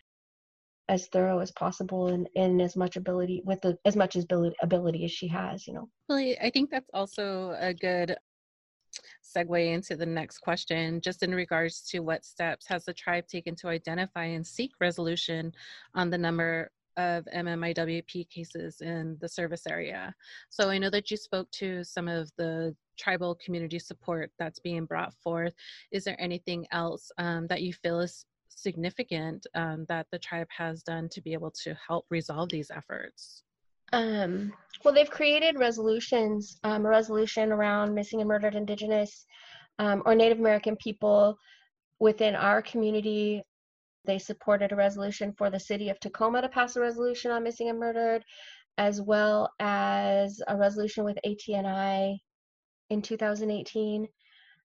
[0.89, 4.55] as thorough as possible and in as much ability with the, as much as ability,
[4.61, 8.17] ability as she has you know well i think that's also a good
[9.23, 13.55] segue into the next question, just in regards to what steps has the tribe taken
[13.55, 15.53] to identify and seek resolution
[15.95, 20.13] on the number of MMIWP cases in the service area.
[20.49, 24.85] So I know that you spoke to some of the tribal community support that's being
[24.85, 25.53] brought forth.
[25.91, 30.83] Is there anything else um, that you feel is significant um, that the tribe has
[30.83, 33.43] done to be able to help resolve these efforts?
[33.93, 39.25] Um, well, they've created resolutions, um, a resolution around missing and murdered Indigenous
[39.79, 41.37] um, or Native American people
[41.99, 43.43] within our community.
[44.05, 47.69] They supported a resolution for the city of Tacoma to pass a resolution on missing
[47.69, 48.23] and murdered,
[48.77, 52.17] as well as a resolution with ATNI
[52.89, 54.07] in 2018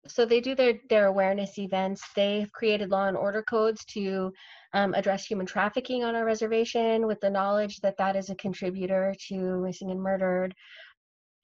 [0.07, 4.33] so they do their their awareness events they've created law and order codes to
[4.75, 9.15] um, address human trafficking on our reservation with the knowledge that that is a contributor
[9.29, 10.55] to missing and murdered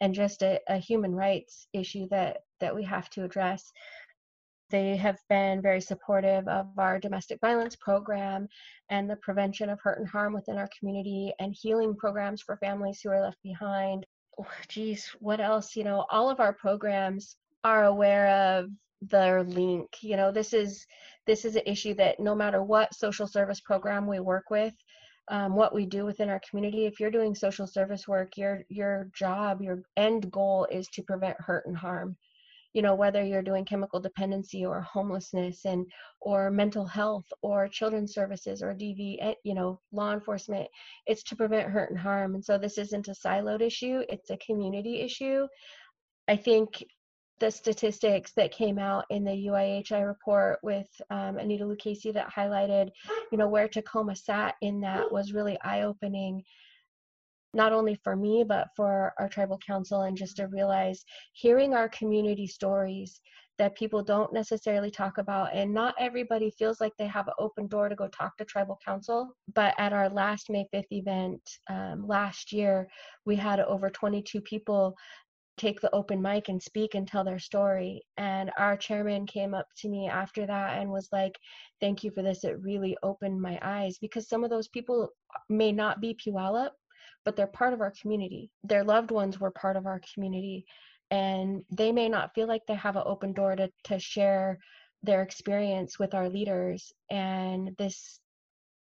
[0.01, 3.73] and just a, a human rights issue that that we have to address
[4.71, 8.47] they have been very supportive of our domestic violence program
[8.91, 13.01] and the prevention of hurt and harm within our community and healing programs for families
[13.01, 14.05] who are left behind.
[14.39, 15.75] Oh, geez, what else?
[15.75, 18.29] You know, all of our programs are aware
[18.59, 18.71] of
[19.03, 20.85] their link you know this is
[21.27, 24.75] this is an issue that no matter what social service program we work with
[25.31, 29.11] um, what we do within our community if you're doing social service work your your
[29.15, 32.17] job your end goal is to prevent hurt and harm.
[32.75, 35.87] You know whether you're doing chemical dependency or homelessness and
[36.21, 40.69] or mental health or children's services or dv eh, you know law enforcement
[41.07, 42.35] it's to prevent hurt and harm.
[42.35, 45.47] And so this isn't a siloed issue it's a community issue.
[46.29, 46.85] I think
[47.41, 52.91] the statistics that came out in the UIHI report with um, Annita Lucchesi that highlighted,
[53.31, 56.43] you know, where Tacoma sat in that was really eye-opening,
[57.55, 61.89] not only for me but for our tribal council, and just to realize hearing our
[61.89, 63.21] community stories
[63.59, 67.67] that people don't necessarily talk about, and not everybody feels like they have an open
[67.67, 69.35] door to go talk to tribal council.
[69.53, 72.89] But at our last May 5th event um, last year,
[73.27, 74.97] we had over 22 people
[75.59, 78.03] take the open mic and speak and tell their story.
[78.17, 81.37] And our chairman came up to me after that and was like,
[81.81, 82.45] Thank you for this.
[82.45, 85.11] It really opened my eyes because some of those people
[85.49, 86.71] may not be Puyallup,
[87.25, 88.51] but they're part of our community.
[88.65, 90.65] Their loved ones were part of our community.
[91.11, 94.59] And they may not feel like they have an open door to, to share
[95.03, 96.93] their experience with our leaders.
[97.11, 98.21] And this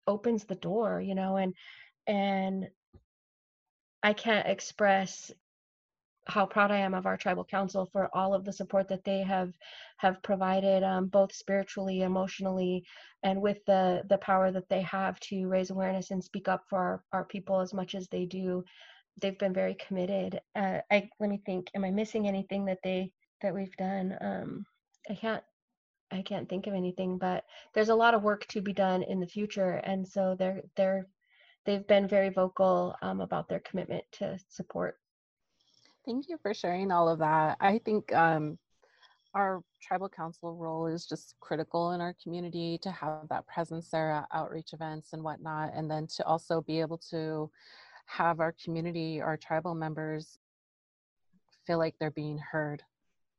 [0.07, 1.53] opens the door, you know, and
[2.07, 2.67] and
[4.01, 5.31] I can't express
[6.25, 9.19] how proud I am of our tribal council for all of the support that they
[9.23, 9.53] have
[9.97, 12.85] have provided, um, both spiritually, emotionally,
[13.23, 16.79] and with the the power that they have to raise awareness and speak up for
[16.79, 18.63] our, our people as much as they do.
[19.21, 20.39] They've been very committed.
[20.55, 21.69] Uh, I let me think.
[21.75, 23.11] Am I missing anything that they
[23.41, 24.17] that we've done?
[24.21, 24.65] Um,
[25.09, 25.43] I can't
[26.11, 27.43] I can't think of anything, but
[27.73, 31.07] there's a lot of work to be done in the future, and so they're they're
[31.65, 34.97] they've been very vocal um, about their commitment to support
[36.05, 37.55] Thank you for sharing all of that.
[37.61, 38.57] I think um,
[39.33, 44.11] our tribal council role is just critical in our community to have that presence there
[44.11, 47.49] at outreach events and whatnot, and then to also be able to
[48.05, 50.37] have our community, our tribal members
[51.65, 52.83] feel like they're being heard,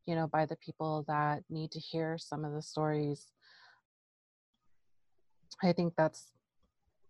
[0.06, 3.26] you know, by the people that need to hear some of the stories.
[5.62, 6.32] I think that's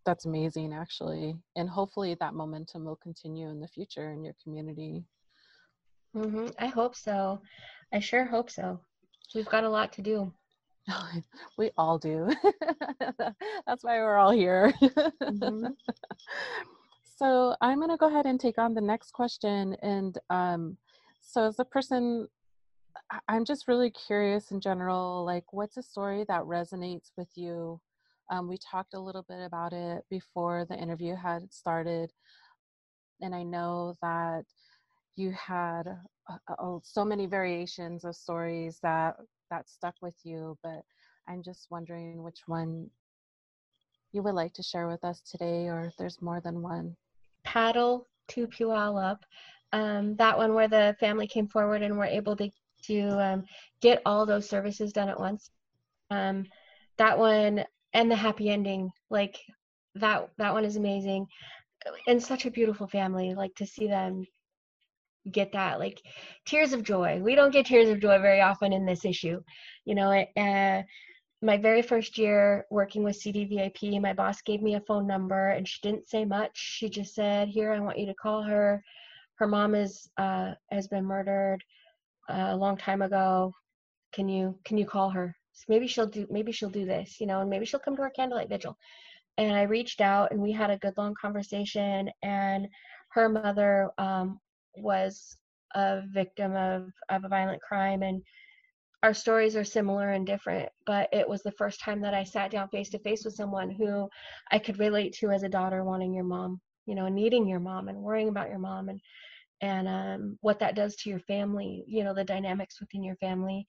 [0.05, 5.03] that's amazing actually and hopefully that momentum will continue in the future in your community
[6.15, 7.41] hmm I hope so.
[7.93, 8.81] I sure hope so.
[9.35, 10.33] We've got a lot to do.
[11.59, 12.31] we all do.
[13.67, 14.73] That's why we're all here.
[14.83, 15.67] mm-hmm.
[17.17, 19.77] So I'm going to go ahead and take on the next question.
[19.83, 20.77] And um,
[21.21, 22.27] so, as a person,
[23.29, 27.81] I'm just really curious in general, like, what's a story that resonates with you?
[28.31, 32.13] Um, we talked a little bit about it before the interview had started.
[33.21, 34.45] And I know that
[35.17, 35.85] you had
[36.29, 39.17] uh, so many variations of stories that
[39.51, 40.83] that stuck with you but
[41.29, 42.89] i'm just wondering which one
[44.15, 46.97] you would like to share with us today or if there's more than one.
[47.43, 49.19] Paddle to puyallup
[49.73, 52.49] um, that one where the family came forward and were able to
[52.85, 53.45] to um,
[53.81, 55.51] get all those services done at once.
[56.11, 56.45] Um,
[56.97, 59.37] that one and the happy ending like
[59.97, 61.27] that that one is amazing.
[62.07, 64.25] And such a beautiful family like to see them
[65.31, 66.03] get that like
[66.45, 67.21] tears of joy.
[67.23, 69.41] We don't get tears of joy very often in this issue
[69.85, 70.83] you know uh,
[71.43, 75.69] my very first year working with cdvip my boss gave me a phone number and
[75.69, 76.53] she didn't say much.
[76.55, 78.83] She just said here i want you to call her.
[79.37, 81.63] Her mom is uh, has been murdered
[82.31, 83.53] uh, a long time ago.
[84.13, 85.37] Can you can you call her?
[85.53, 88.03] So maybe she'll do maybe she'll do this you know and maybe she'll come to
[88.03, 88.77] our candlelight vigil.
[89.37, 92.69] And i reached out and we had a good long conversation and
[93.11, 94.41] her mother um,
[94.77, 95.37] was
[95.75, 98.23] a victim of, of a violent crime and
[99.03, 102.51] our stories are similar and different but it was the first time that i sat
[102.51, 104.09] down face to face with someone who
[104.53, 107.89] i could relate to as a daughter wanting your mom you know needing your mom
[107.89, 109.01] and worrying about your mom and
[109.61, 113.67] and um, what that does to your family you know the dynamics within your family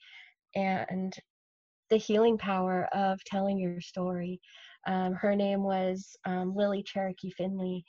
[0.56, 1.14] and
[1.90, 4.40] the healing power of telling your story.
[4.88, 7.84] Um, her name was um, Lily Cherokee Finley,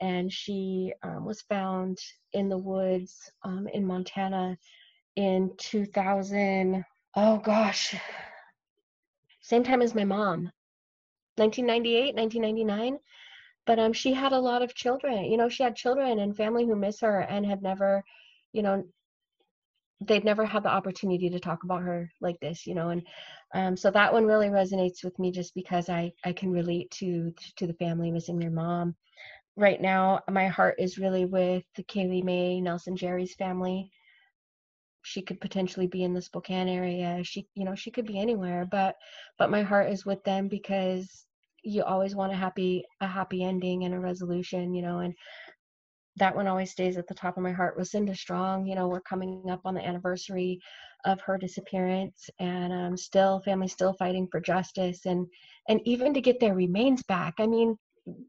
[0.00, 1.98] and she um, was found
[2.32, 4.56] in the woods um, in Montana
[5.16, 6.84] in 2000.
[7.16, 7.94] Oh gosh,
[9.42, 10.50] same time as my mom,
[11.36, 12.98] 1998, 1999.
[13.66, 15.24] But um, she had a lot of children.
[15.24, 18.02] You know, she had children and family who miss her and have never,
[18.52, 18.84] you know,
[20.00, 22.66] they'd never had the opportunity to talk about her like this.
[22.66, 23.06] You know, and
[23.54, 27.32] um, so that one really resonates with me just because I I can relate to
[27.56, 28.94] to the family missing their mom.
[29.56, 33.90] Right now, my heart is really with the Kaylee Mae Nelson Jerry's family.
[35.02, 37.22] She could potentially be in the Spokane area.
[37.24, 38.96] She, you know, she could be anywhere, but
[39.38, 41.26] but my heart is with them because
[41.62, 45.14] you always want a happy a happy ending and a resolution, you know, and
[46.16, 47.76] that one always stays at the top of my heart.
[47.76, 50.60] Rosenda Strong, you know, we're coming up on the anniversary
[51.04, 55.26] of her disappearance and um, still family still fighting for justice and
[55.68, 57.74] and even to get their remains back i mean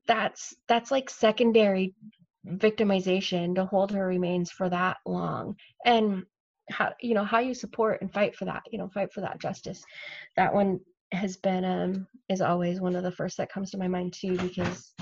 [0.07, 1.93] that's that's like secondary
[2.47, 5.55] victimization to hold her remains for that long
[5.85, 6.23] and
[6.69, 9.39] how you know how you support and fight for that you know fight for that
[9.39, 9.83] justice
[10.37, 10.79] that one
[11.11, 14.35] has been um is always one of the first that comes to my mind too
[14.37, 14.93] because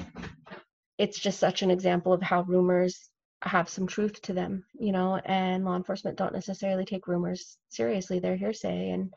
[0.98, 3.10] it's just such an example of how rumors
[3.42, 8.20] have some truth to them, you know, and law enforcement don't necessarily take rumors seriously.
[8.20, 9.14] They're hearsay and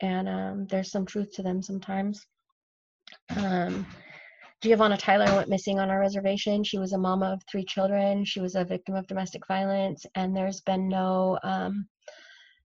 [0.00, 2.26] and um, there's some truth to them sometimes.
[3.36, 3.86] Um,
[4.64, 6.64] Giovanna Tyler went missing on our reservation.
[6.64, 8.24] She was a mama of three children.
[8.24, 11.86] She was a victim of domestic violence, and there's been no um,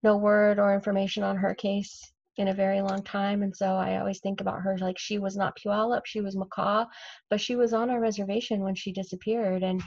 [0.02, 3.42] no word or information on her case in a very long time.
[3.42, 6.86] And so I always think about her like she was not Puyallup, she was Makah,
[7.28, 9.62] but she was on our reservation when she disappeared.
[9.62, 9.82] And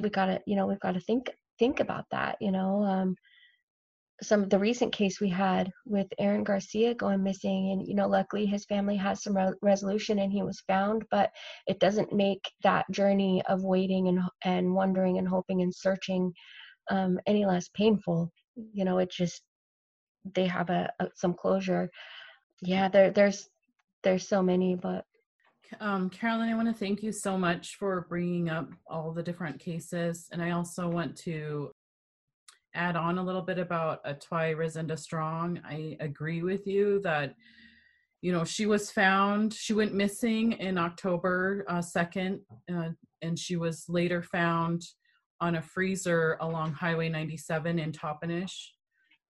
[0.00, 1.30] we gotta you know we've got to think
[1.60, 3.14] think about that you know um,
[4.22, 8.08] some of the recent case we had with Aaron Garcia going missing and you know
[8.08, 11.30] luckily his family has some re- resolution and he was found but
[11.66, 16.32] it doesn't make that journey of waiting and and wondering and hoping and searching
[16.90, 18.30] um, any less painful
[18.72, 19.42] you know it just
[20.34, 21.90] they have a, a some closure
[22.62, 23.48] yeah there there's
[24.02, 25.04] there's so many but
[25.80, 29.58] um, Carolyn, I want to thank you so much for bringing up all the different
[29.58, 30.28] cases.
[30.30, 31.72] And I also want to
[32.76, 35.60] add on a little bit about Atwai Rosenda Strong.
[35.64, 37.34] I agree with you that,
[38.20, 42.40] you know, she was found, she went missing in October uh, 2nd,
[42.72, 42.90] uh,
[43.22, 44.82] and she was later found
[45.40, 48.68] on a freezer along Highway 97 in Toppenish.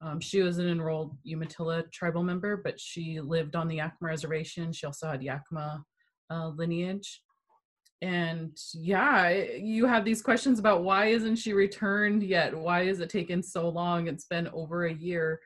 [0.01, 4.71] Um, she was an enrolled Umatilla tribal member, but she lived on the Yakima Reservation.
[4.71, 5.83] She also had Yakima
[6.29, 7.21] uh, lineage
[8.01, 12.55] and yeah you have these questions about why isn't she returned yet?
[12.55, 14.07] Why is it taken so long?
[14.07, 15.39] It's been over a year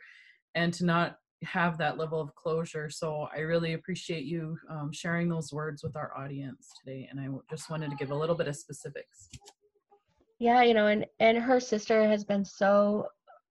[0.55, 2.89] and to not have that level of closure.
[2.89, 7.27] So i really appreciate you um, sharing those words with our audience today and i
[7.49, 9.29] just wanted to give a little bit of specifics.
[10.39, 13.07] Yeah you know and and her sister has been so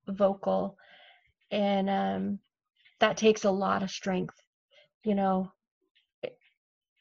[0.09, 0.77] vocal
[1.51, 2.39] and um
[3.01, 4.35] that takes a lot of strength
[5.05, 5.51] you know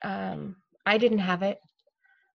[0.03, 1.59] um, I didn't have it.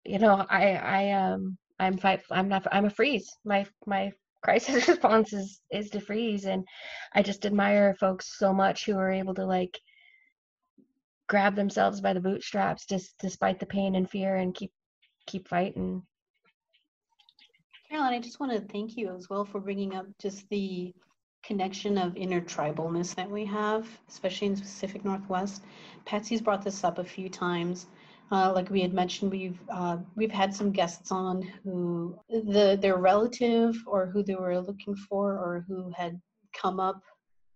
[0.05, 3.31] You know, I I um I'm fight I'm not I'm a freeze.
[3.45, 6.65] My my crisis response is is to freeze, and
[7.15, 9.79] I just admire folks so much who are able to like
[11.29, 14.73] grab themselves by the bootstraps just despite the pain and fear and keep
[15.27, 16.03] keep fighting.
[17.89, 20.95] Caroline, I just want to thank you as well for bringing up just the
[21.43, 25.65] connection of intertribalness that we have, especially in the Pacific Northwest.
[26.05, 27.87] Patsy's brought this up a few times.
[28.33, 32.97] Uh, like we had mentioned, we've uh, we've had some guests on who the their
[32.97, 36.21] relative or who they were looking for or who had
[36.55, 37.03] come up,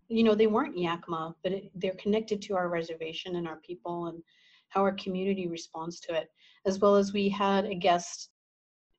[0.07, 4.07] you know, they weren't Yakima, but it, they're connected to our reservation and our people
[4.07, 4.21] and
[4.69, 6.29] how our community responds to it.
[6.65, 8.29] As well as we had a guest,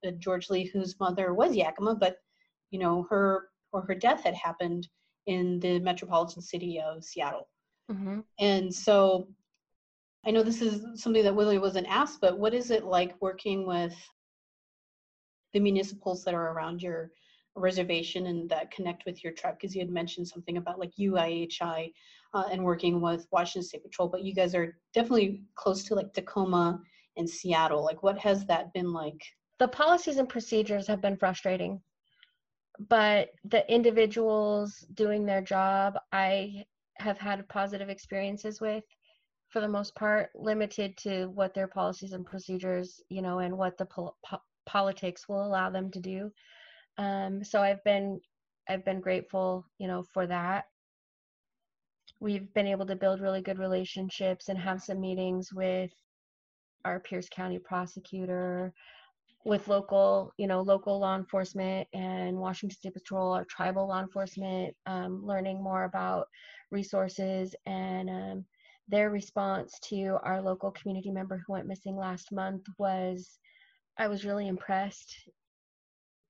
[0.07, 2.17] uh, George Lee, whose mother was Yakima, but
[2.71, 4.89] you know her or her death had happened
[5.27, 7.49] in the metropolitan city of Seattle.
[7.91, 8.21] Mm-hmm.
[8.39, 9.29] And so
[10.27, 13.67] I know this is something that Willie wasn't asked, but what is it like working
[13.67, 13.95] with
[15.53, 17.11] the municipals that are around your
[17.55, 19.57] reservation and that connect with your tribe?
[19.59, 21.93] Because you had mentioned something about like UIHI
[22.35, 26.13] uh, and working with Washington State Patrol, but you guys are definitely close to like
[26.13, 26.81] Tacoma
[27.17, 27.85] and Seattle.
[27.85, 29.21] Like, what has that been like?
[29.59, 31.81] The policies and procedures have been frustrating
[32.89, 36.65] but the individuals doing their job i
[36.99, 38.85] have had positive experiences with
[39.49, 43.79] for the most part limited to what their policies and procedures you know and what
[43.79, 46.31] the po- po- politics will allow them to do.
[46.99, 48.21] Um, so i've been
[48.69, 50.65] i've been grateful you know for that.
[52.19, 55.93] We've been able to build really good relationships and have some meetings with
[56.85, 58.73] our Pierce County prosecutor,
[59.45, 64.75] with local, you know, local law enforcement and Washington State Patrol, our tribal law enforcement,
[64.87, 66.27] um, learning more about
[66.73, 68.45] resources and um,
[68.89, 73.39] their response to our local community member who went missing last month was
[73.99, 75.17] I was really impressed.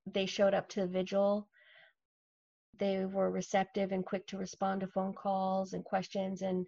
[0.06, 1.48] They showed up to the vigil.
[2.78, 6.66] They were receptive and quick to respond to phone calls and questions and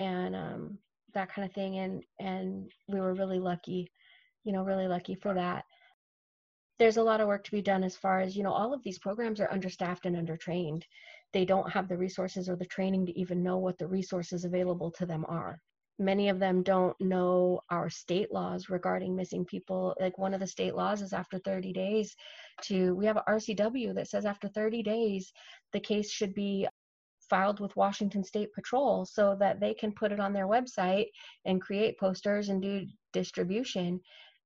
[0.00, 0.78] and um,
[1.14, 1.78] that kind of thing.
[1.78, 3.90] And and we were really lucky,
[4.44, 5.64] you know, really lucky for that.
[6.78, 8.52] There's a lot of work to be done as far as you know.
[8.52, 10.82] All of these programs are understaffed and undertrained.
[11.32, 14.90] They don't have the resources or the training to even know what the resources available
[14.92, 15.58] to them are.
[15.98, 19.94] Many of them don't know our state laws regarding missing people.
[20.00, 22.16] Like one of the state laws is after 30 days
[22.62, 25.32] to we have rcw that says after 30 days
[25.72, 26.66] the case should be
[27.30, 31.06] filed with washington state patrol so that they can put it on their website
[31.46, 34.00] and create posters and do distribution.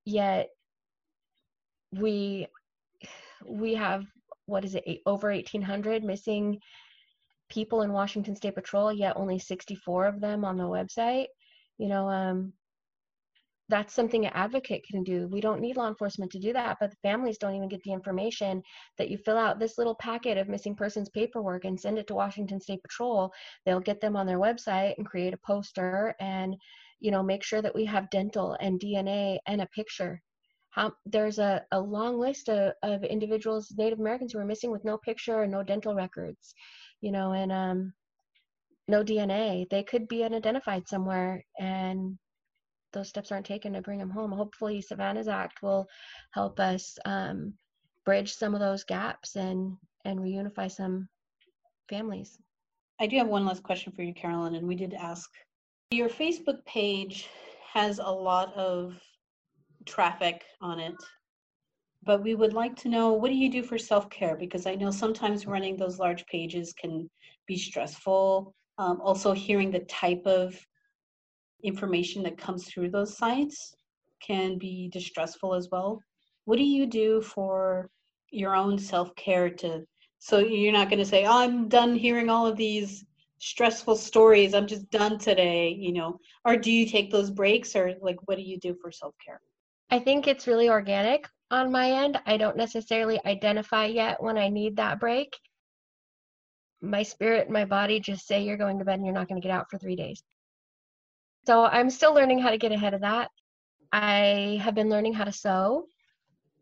[0.04, 0.48] Yet
[1.92, 2.46] we
[3.46, 4.04] we have
[4.46, 6.58] what is it over 1800 missing
[7.48, 11.26] people in Washington State Patrol, yet only 64 of them on the website.
[11.78, 12.52] You know, um,
[13.68, 15.28] that's something an advocate can do.
[15.28, 17.92] We don't need law enforcement to do that, but the families don't even get the
[17.92, 18.62] information
[18.96, 22.14] that you fill out this little packet of missing persons paperwork and send it to
[22.14, 23.32] Washington State Patrol.
[23.64, 26.56] They'll get them on their website and create a poster and,
[27.00, 30.22] you know, make sure that we have dental and DNA and a picture.
[30.76, 34.84] How, there's a, a long list of, of individuals, Native Americans who are missing with
[34.84, 36.54] no picture and no dental records
[37.00, 37.92] you know, and um,
[38.88, 39.68] no DNA.
[39.68, 42.18] They could be unidentified somewhere, and
[42.92, 44.32] those steps aren't taken to bring them home.
[44.32, 45.86] Hopefully, Savannah's Act will
[46.32, 47.54] help us um,
[48.04, 51.08] bridge some of those gaps and and reunify some
[51.88, 52.38] families.
[53.00, 55.30] I do have one last question for you, Carolyn, and we did ask.
[55.90, 57.28] Your Facebook page
[57.72, 58.94] has a lot of
[59.86, 60.94] traffic on it.
[62.02, 64.36] But we would like to know what do you do for self-care?
[64.36, 67.10] Because i know sometimes running those large pages can
[67.46, 68.54] be stressful.
[68.78, 70.54] Um, also hearing the type of
[71.64, 73.74] information that comes through those sites
[74.20, 76.00] can be distressful as well.
[76.44, 77.90] What do you do for
[78.30, 79.84] your own self-care to
[80.18, 83.04] so you're not going to say oh, i'm done hearing all of these
[83.38, 84.54] stressful stories.
[84.54, 86.18] I'm just done today you know?
[86.44, 89.40] Or do you take those breaks or like what do you do for self-care
[89.90, 92.20] I think it's really organic on my end.
[92.26, 95.36] I don't necessarily identify yet when I need that break.
[96.80, 99.40] My spirit and my body just say you're going to bed and you're not going
[99.40, 100.22] to get out for three days.
[101.46, 103.30] So I'm still learning how to get ahead of that.
[103.92, 105.86] I have been learning how to sew.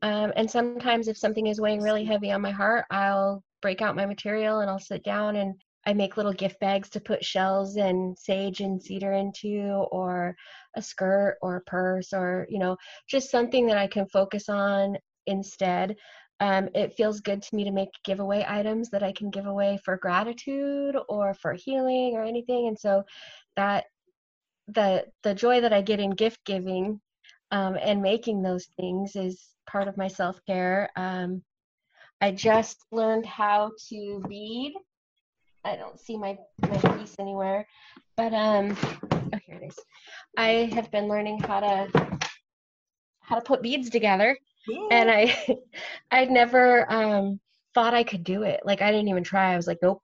[0.02, 3.96] Um, and sometimes, if something is weighing really heavy on my heart, I'll break out
[3.96, 5.54] my material and I'll sit down and
[5.86, 10.36] I make little gift bags to put shells and sage and cedar into, or
[10.76, 12.76] a skirt or a purse, or, you know,
[13.08, 14.96] just something that I can focus on
[15.26, 15.96] instead.
[16.40, 19.78] Um, it feels good to me to make giveaway items that I can give away
[19.84, 22.68] for gratitude or for healing or anything.
[22.68, 23.04] And so
[23.56, 23.84] that
[24.68, 27.00] the the joy that I get in gift giving
[27.50, 30.90] um, and making those things is part of my self care.
[30.96, 31.42] Um,
[32.20, 34.74] I just learned how to bead
[35.64, 37.66] I don't see my my piece anywhere,
[38.16, 38.76] but um,
[39.32, 39.78] oh here it is.
[40.36, 42.18] I have been learning how to
[43.20, 44.36] how to put beads together,
[44.68, 44.88] yeah.
[44.90, 45.58] and I
[46.10, 47.40] I'd never um
[47.74, 48.60] thought I could do it.
[48.64, 49.52] Like I didn't even try.
[49.52, 50.02] I was like, nope,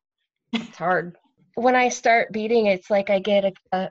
[0.52, 1.16] it's hard.
[1.54, 3.90] when I start beading, it's like I get a, a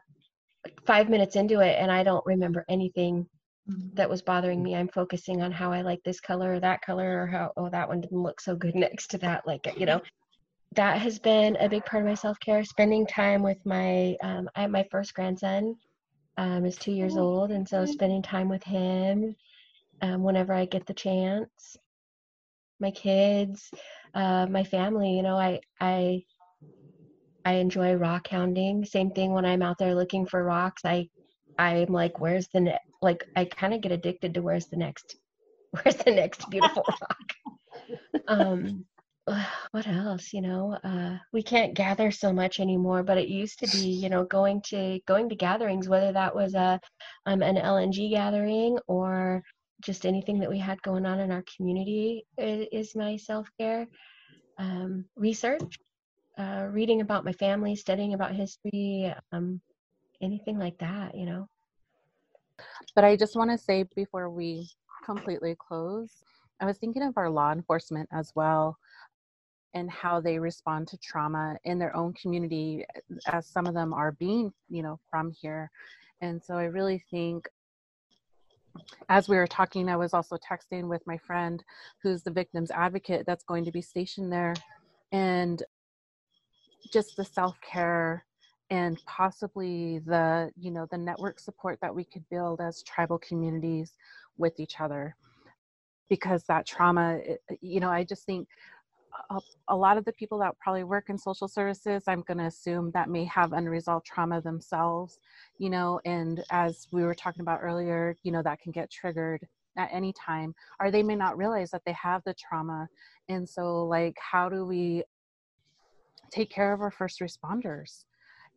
[0.85, 3.25] five minutes into it and I don't remember anything
[3.69, 3.95] mm-hmm.
[3.95, 4.75] that was bothering me.
[4.75, 7.87] I'm focusing on how I like this color or that color or how oh that
[7.87, 9.47] one didn't look so good next to that.
[9.47, 10.01] Like you know,
[10.75, 12.63] that has been a big part of my self care.
[12.63, 15.75] Spending time with my, um, I have my first grandson,
[16.37, 19.35] um, is two years oh, old, and so spending time with him
[20.01, 21.77] um, whenever I get the chance.
[22.79, 23.69] My kids,
[24.13, 25.15] uh, my family.
[25.15, 26.23] You know, I I
[27.43, 28.85] I enjoy rock hounding.
[28.85, 30.83] Same thing when I'm out there looking for rocks.
[30.85, 31.09] I
[31.57, 32.79] I'm like, where's the ne-?
[33.01, 33.25] like?
[33.35, 35.17] I kind of get addicted to where's the next,
[35.71, 37.99] where's the next beautiful rock.
[38.27, 38.85] Um,
[39.71, 43.67] what else you know uh, we can't gather so much anymore but it used to
[43.67, 46.79] be you know going to going to gatherings whether that was a
[47.25, 49.43] um, an lng gathering or
[49.81, 53.87] just anything that we had going on in our community is, my self-care.
[54.57, 55.79] Um, research
[56.37, 59.61] uh, reading about my family studying about history um,
[60.21, 61.47] anything like that you know.
[62.93, 64.69] But i just want to say before we
[65.05, 66.11] completely close
[66.59, 68.77] i was thinking of our law enforcement as well
[69.73, 72.85] and how they respond to trauma in their own community
[73.27, 75.71] as some of them are being you know from here.
[76.21, 77.47] And so i really think
[79.09, 81.63] as we were talking i was also texting with my friend
[82.01, 84.53] who's the victim's advocate that's going to be stationed there
[85.11, 85.63] and
[86.91, 88.25] just the self-care
[88.69, 93.93] and possibly the you know the network support that we could build as tribal communities
[94.37, 95.15] with each other
[96.09, 97.19] because that trauma
[97.61, 98.47] you know i just think
[99.29, 99.39] a,
[99.69, 102.91] a, lot of the people that probably work in social services i'm going to assume
[102.91, 105.19] that may have unresolved trauma themselves
[105.57, 109.47] you know and as we were talking about earlier you know that can get triggered
[109.79, 112.87] at any time or they may not realize that they have the trauma.
[113.29, 115.03] And so like how do we
[116.31, 118.03] take care of our first responders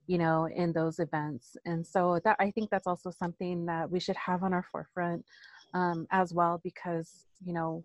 [0.07, 1.57] you know in those events?
[1.65, 5.25] And so that i think that's also something that we should have on our forefront
[5.75, 7.85] um, as well because you know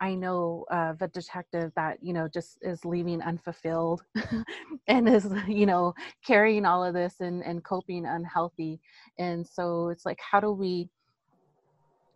[0.00, 4.02] i know uh, the detective that you know just is leaving unfulfilled
[4.88, 5.94] and is you know
[6.24, 8.80] carrying all of this and and coping unhealthy
[9.18, 10.88] and so it's like how do we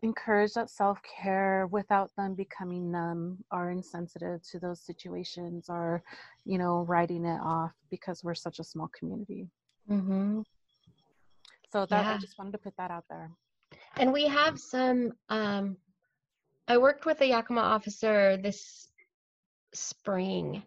[0.02, 6.02] encourage that self-care without them becoming numb or insensitive to those situations or
[6.44, 9.46] you know writing it off because we're such a small community
[9.90, 10.40] mm-hmm.
[11.70, 12.14] so that yeah.
[12.14, 13.30] i just wanted to put that out there
[13.98, 15.76] and we have some um
[16.70, 18.88] i worked with a yakima officer this
[19.74, 20.62] spring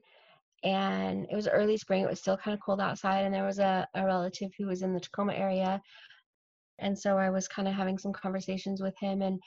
[0.64, 3.60] and it was early spring it was still kind of cold outside and there was
[3.60, 5.82] a, a relative who was in the tacoma area
[6.80, 9.40] and so i was kind of having some conversations with him and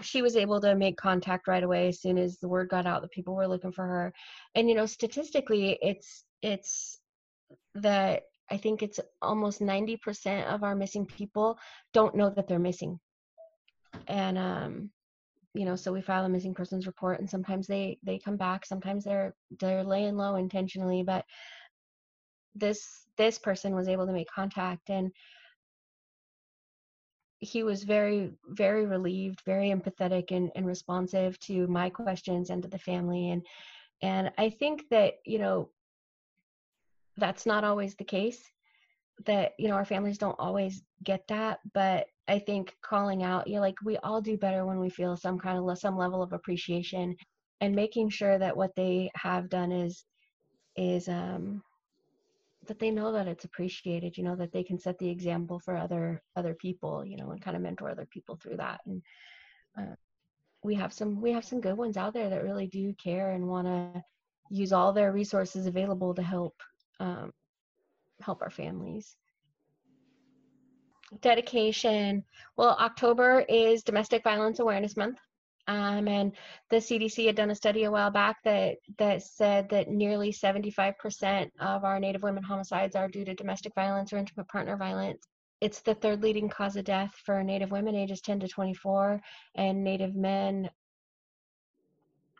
[0.00, 3.02] she was able to make contact right away as soon as the word got out
[3.02, 4.12] that people were looking for her.
[4.54, 7.00] And you know statistically it's it's
[7.74, 11.58] that i think it's almost 90% of our missing people
[11.92, 13.00] don't know that they're missing
[14.08, 14.90] and um
[15.54, 18.66] you know so we file a missing persons report and sometimes they they come back
[18.66, 21.24] sometimes they're they're laying low intentionally but
[22.54, 25.10] this this person was able to make contact and
[27.40, 32.68] he was very very relieved very empathetic and, and responsive to my questions and to
[32.68, 33.46] the family and
[34.02, 35.70] and i think that you know
[37.16, 38.42] that's not always the case
[39.26, 43.54] that you know our families don't always get that but i think calling out you
[43.54, 46.32] know like we all do better when we feel some kind of some level of
[46.32, 47.16] appreciation
[47.60, 50.04] and making sure that what they have done is
[50.76, 51.62] is um
[52.66, 55.76] that they know that it's appreciated you know that they can set the example for
[55.76, 58.80] other other people you know and kind of mentor other people through that.
[58.86, 59.02] And
[59.78, 59.94] uh,
[60.62, 63.46] we have some we have some good ones out there that really do care and
[63.46, 64.02] want to
[64.50, 66.54] use all their resources available to help
[67.00, 67.32] um,
[68.20, 69.16] help our families
[71.20, 72.22] dedication
[72.56, 75.18] well october is domestic violence awareness month
[75.68, 76.32] um, and
[76.70, 81.50] the CDC had done a study a while back that that said that nearly 75%
[81.60, 85.28] of our Native women homicides are due to domestic violence or intimate partner violence.
[85.60, 89.20] It's the third leading cause of death for Native women ages 10 to 24,
[89.56, 90.70] and Native men.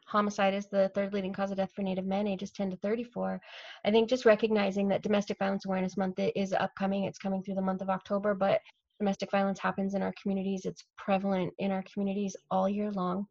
[0.09, 3.39] Homicide is the third leading cause of death for Native men ages 10 to 34.
[3.85, 7.63] I think just recognizing that Domestic Violence Awareness Month is upcoming, it's coming through the
[7.63, 8.61] month of October, but
[8.99, 10.65] domestic violence happens in our communities.
[10.65, 13.27] It's prevalent in our communities all year long.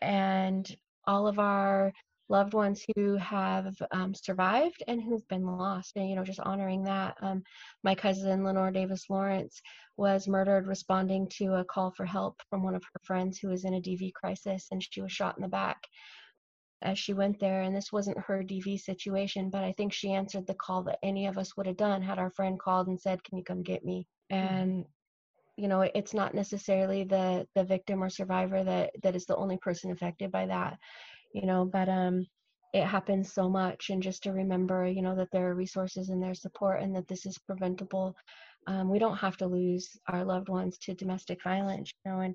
[0.00, 0.68] And
[1.06, 1.92] all of our
[2.28, 6.82] loved ones who have um, survived and who've been lost and you know just honoring
[6.84, 7.42] that um,
[7.82, 9.60] my cousin lenore davis lawrence
[9.96, 13.64] was murdered responding to a call for help from one of her friends who was
[13.64, 15.78] in a dv crisis and she was shot in the back
[16.82, 20.46] as she went there and this wasn't her dv situation but i think she answered
[20.46, 23.22] the call that any of us would have done had our friend called and said
[23.24, 24.64] can you come get me Mm-hmm.
[24.64, 24.84] and
[25.56, 29.56] you know it's not necessarily the the victim or survivor that that is the only
[29.58, 30.78] person affected by that
[31.34, 32.26] you know but um
[32.72, 36.22] it happens so much and just to remember you know that there are resources and
[36.22, 38.16] there's support and that this is preventable
[38.66, 42.34] um, we don't have to lose our loved ones to domestic violence you know and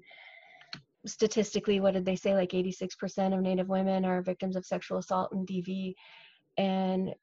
[1.07, 5.31] statistically what did they say like 86% of native women are victims of sexual assault
[5.31, 5.95] and dv
[6.57, 7.15] and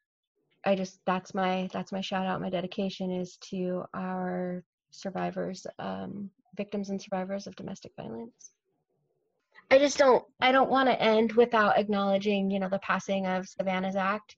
[0.67, 2.41] I just that's my that's my shout out.
[2.41, 8.51] My dedication is to our survivors, um, victims and survivors of domestic violence.
[9.71, 13.49] I just don't I don't want to end without acknowledging you know the passing of
[13.49, 14.37] Savannah's Act.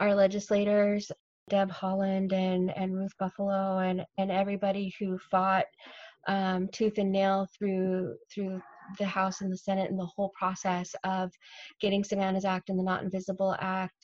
[0.00, 1.12] Our legislators,
[1.48, 5.66] Deb Haaland and and Ruth Buffalo and and everybody who fought
[6.26, 8.60] um, tooth and nail through through
[8.98, 11.30] the House and the Senate and the whole process of
[11.80, 13.94] getting Savannah's Act and the Not Invisible Act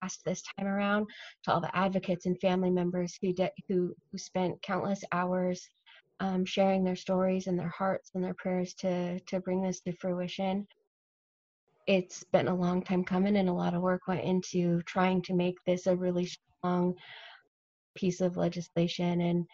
[0.00, 1.06] passed this time around
[1.42, 5.68] to all the advocates and family members who de- who who spent countless hours
[6.20, 9.92] um, sharing their stories and their hearts and their prayers to to bring this to
[9.92, 10.66] fruition.
[11.86, 15.34] it's been a long time coming and a lot of work went into trying to
[15.34, 16.94] make this a really strong
[17.96, 19.46] piece of legislation and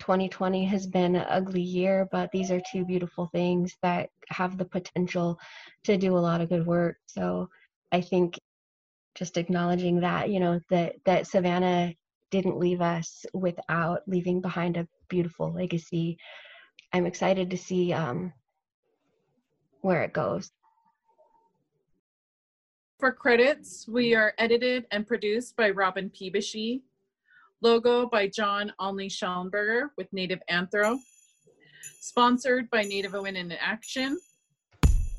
[0.00, 4.64] 2020 has been an ugly year but these are two beautiful things that have the
[4.64, 5.38] potential
[5.84, 7.48] to do a lot of good work so
[7.92, 8.38] i think
[9.14, 11.92] just acknowledging that you know that that savannah
[12.30, 16.18] didn't leave us without leaving behind a beautiful legacy
[16.92, 18.32] i'm excited to see um,
[19.80, 20.50] where it goes
[22.98, 26.82] For credits, we are edited and produced by Robin Pebeahsy.
[27.60, 30.98] Logo by John Olney Schellenberger with Native Anthro.
[32.00, 34.18] Sponsored by Native Women in Action.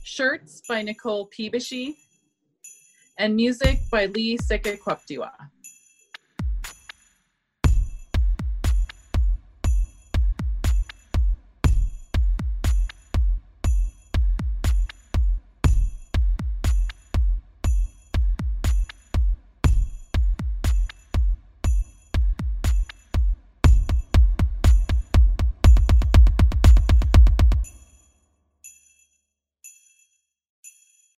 [0.03, 1.95] Shirts by Nicole Pebeahsy.
[3.17, 5.31] And music by Lee Sekekwaptiwa.